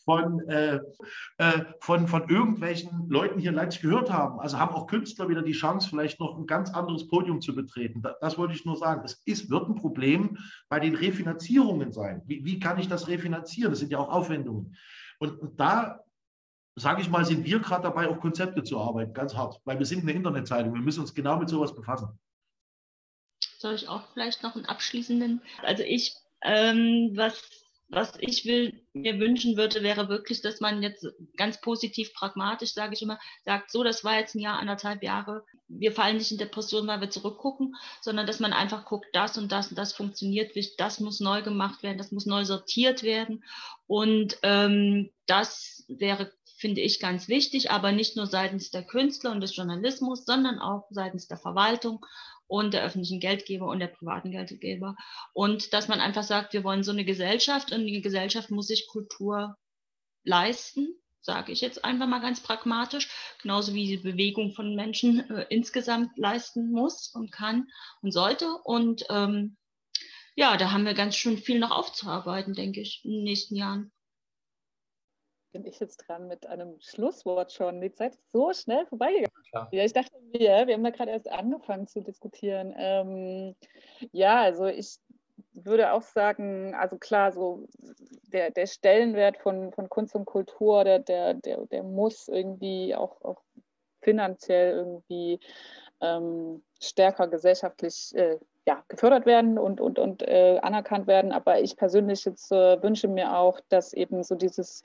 [0.05, 0.79] von, äh,
[1.39, 4.39] äh, von, von irgendwelchen Leuten hier in Leipzig gehört haben.
[4.39, 8.03] Also haben auch Künstler wieder die Chance, vielleicht noch ein ganz anderes Podium zu betreten.
[8.03, 9.01] Das, das wollte ich nur sagen.
[9.03, 10.37] Es ist, wird ein Problem
[10.69, 12.21] bei den Refinanzierungen sein.
[12.27, 13.71] Wie, wie kann ich das refinanzieren?
[13.71, 14.75] Das sind ja auch Aufwendungen.
[15.17, 16.01] Und, und da
[16.75, 19.85] sage ich mal, sind wir gerade dabei, auch Konzepte zu arbeiten, ganz hart, weil wir
[19.85, 22.19] sind eine Internetzeitung, wir müssen uns genau mit sowas befassen.
[23.57, 25.41] Soll ich auch vielleicht noch einen abschließenden?
[25.63, 27.41] Also ich, ähm, was,
[27.87, 31.07] was ich will, mir wünschen würde, wäre wirklich, dass man jetzt
[31.37, 35.45] ganz positiv, pragmatisch, sage ich immer, sagt, so, das war jetzt ein Jahr, anderthalb Jahre,
[35.67, 39.51] wir fallen nicht in Depression, weil wir zurückgucken, sondern dass man einfach guckt, das und
[39.51, 43.43] das und das funktioniert, das muss neu gemacht werden, das muss neu sortiert werden
[43.87, 46.31] und ähm, das wäre
[46.65, 50.87] finde ich ganz wichtig, aber nicht nur seitens der Künstler und des Journalismus, sondern auch
[50.89, 52.03] seitens der Verwaltung
[52.47, 54.95] und der öffentlichen Geldgeber und der privaten Geldgeber.
[55.33, 58.87] Und dass man einfach sagt, wir wollen so eine Gesellschaft und die Gesellschaft muss sich
[58.87, 59.57] Kultur
[60.23, 60.87] leisten,
[61.21, 63.11] sage ich jetzt einfach mal ganz pragmatisch,
[63.43, 67.67] genauso wie die Bewegung von Menschen äh, insgesamt leisten muss und kann
[68.01, 68.51] und sollte.
[68.63, 69.55] Und ähm,
[70.33, 73.91] ja, da haben wir ganz schön viel noch aufzuarbeiten, denke ich, in den nächsten Jahren
[75.55, 77.79] bin ich jetzt dran mit einem Schlusswort schon.
[77.79, 79.31] Die Zeit ist so schnell vorbeigegangen.
[79.53, 82.73] Ja, ja ich dachte, wir, wir haben da gerade erst angefangen zu diskutieren.
[82.77, 83.55] Ähm,
[84.11, 84.97] ja, also ich
[85.53, 87.69] würde auch sagen, also klar, so
[88.33, 93.21] der, der Stellenwert von, von Kunst und Kultur, der, der, der, der muss irgendwie auch,
[93.21, 93.41] auch
[94.01, 95.39] finanziell irgendwie
[96.01, 101.31] ähm, stärker gesellschaftlich äh, ja, gefördert werden und, und, und äh, anerkannt werden.
[101.31, 104.81] Aber ich persönlich jetzt äh, wünsche mir auch, dass eben so dieses,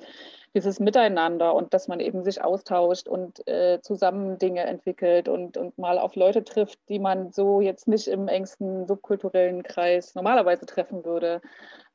[0.55, 5.79] dieses Miteinander und dass man eben sich austauscht und äh, zusammen Dinge entwickelt und, und
[5.79, 11.05] mal auf Leute trifft, die man so jetzt nicht im engsten subkulturellen Kreis normalerweise treffen
[11.07, 11.41] würde,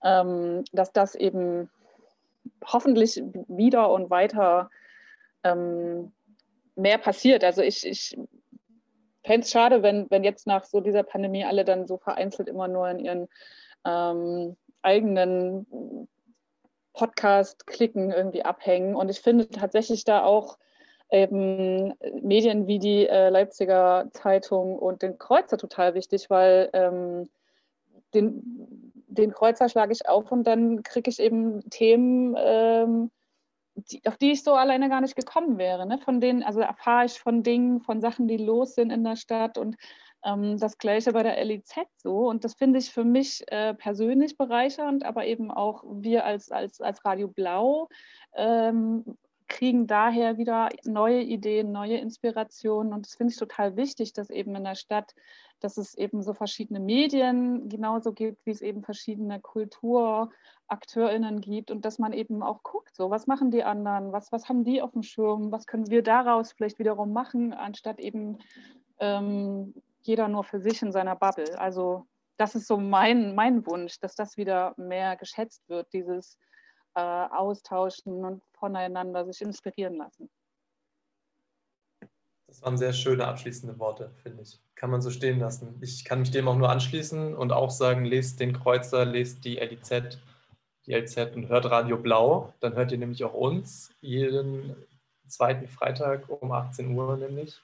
[0.04, 1.70] ähm, dass das eben
[2.66, 4.72] hoffentlich wieder und weiter
[5.44, 6.12] ähm,
[6.76, 7.44] mehr passiert.
[7.44, 8.18] Also ich, ich
[9.26, 12.68] fände es schade, wenn, wenn jetzt nach so dieser Pandemie alle dann so vereinzelt immer
[12.68, 13.28] nur in ihren
[13.86, 16.08] ähm, eigenen
[16.94, 18.96] Podcast-Klicken irgendwie abhängen.
[18.96, 20.58] Und ich finde tatsächlich da auch
[21.12, 27.30] eben Medien wie die äh, Leipziger Zeitung und den Kreuzer total wichtig, weil ähm,
[28.14, 33.12] den, den Kreuzer schlage ich auf und dann kriege ich eben Themen, ähm,
[33.76, 35.86] die, auf die ich so alleine gar nicht gekommen wäre.
[35.86, 35.98] Ne?
[36.00, 39.58] Von denen, also erfahre ich von Dingen, von Sachen, die los sind in der Stadt
[39.58, 39.76] und
[40.24, 42.30] ähm, das gleiche bei der LIZ so.
[42.30, 46.82] Und das finde ich für mich äh, persönlich bereichernd, aber eben auch wir als, als,
[46.82, 47.90] als Radio Blau
[48.34, 49.18] ähm,
[49.48, 52.94] kriegen daher wieder neue Ideen, neue Inspirationen.
[52.94, 55.14] Und das finde ich total wichtig, dass eben in der Stadt,
[55.60, 61.86] dass es eben so verschiedene Medien genauso gibt, wie es eben verschiedene KulturakteurInnen gibt und
[61.86, 64.92] dass man eben auch guckt, so was machen die anderen, was, was haben die auf
[64.92, 68.40] dem Schirm, was können wir daraus vielleicht wiederum machen, anstatt eben
[69.00, 71.60] ähm, jeder nur für sich in seiner Bubble.
[71.60, 72.06] Also
[72.38, 76.38] das ist so mein, mein Wunsch, dass das wieder mehr geschätzt wird, dieses
[76.96, 80.28] äh, Austauschen und voneinander sich inspirieren lassen.
[82.48, 84.60] Das waren sehr schöne abschließende Worte, finde ich.
[84.74, 85.78] Kann man so stehen lassen.
[85.82, 89.58] Ich kann mich dem auch nur anschließen und auch sagen, lest den Kreuzer, lest die
[89.58, 90.18] LIZ,
[90.88, 92.54] die LZ und hört Radio Blau.
[92.60, 94.76] Dann hört ihr nämlich auch uns jeden
[95.28, 97.60] zweiten Freitag um 18 Uhr nämlich.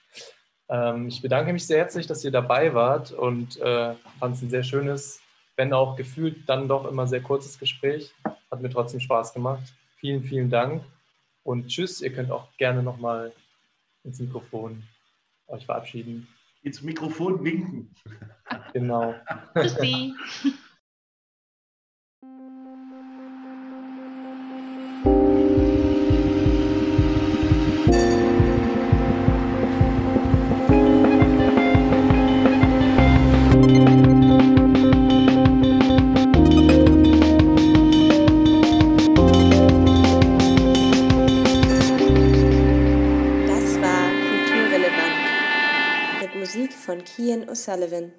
[0.70, 4.52] Ähm, ich bedanke mich sehr herzlich, dass ihr dabei wart und äh, fand es ein
[4.52, 5.20] sehr schönes,
[5.56, 8.14] wenn auch gefühlt dann doch immer sehr kurzes Gespräch.
[8.24, 9.64] Hat mir trotzdem Spaß gemacht.
[10.02, 10.84] Vielen, vielen Dank
[11.43, 12.02] und tschüss.
[12.02, 13.32] Ihr könnt auch gerne nochmal
[14.04, 14.82] ins Mikrofon
[15.45, 16.28] euch verabschieden.
[16.64, 17.95] Ins Mikrofon winken.
[18.74, 19.14] Genau.
[19.54, 20.16] Tschüssi.
[47.12, 48.12] von Kian O'Sullivan.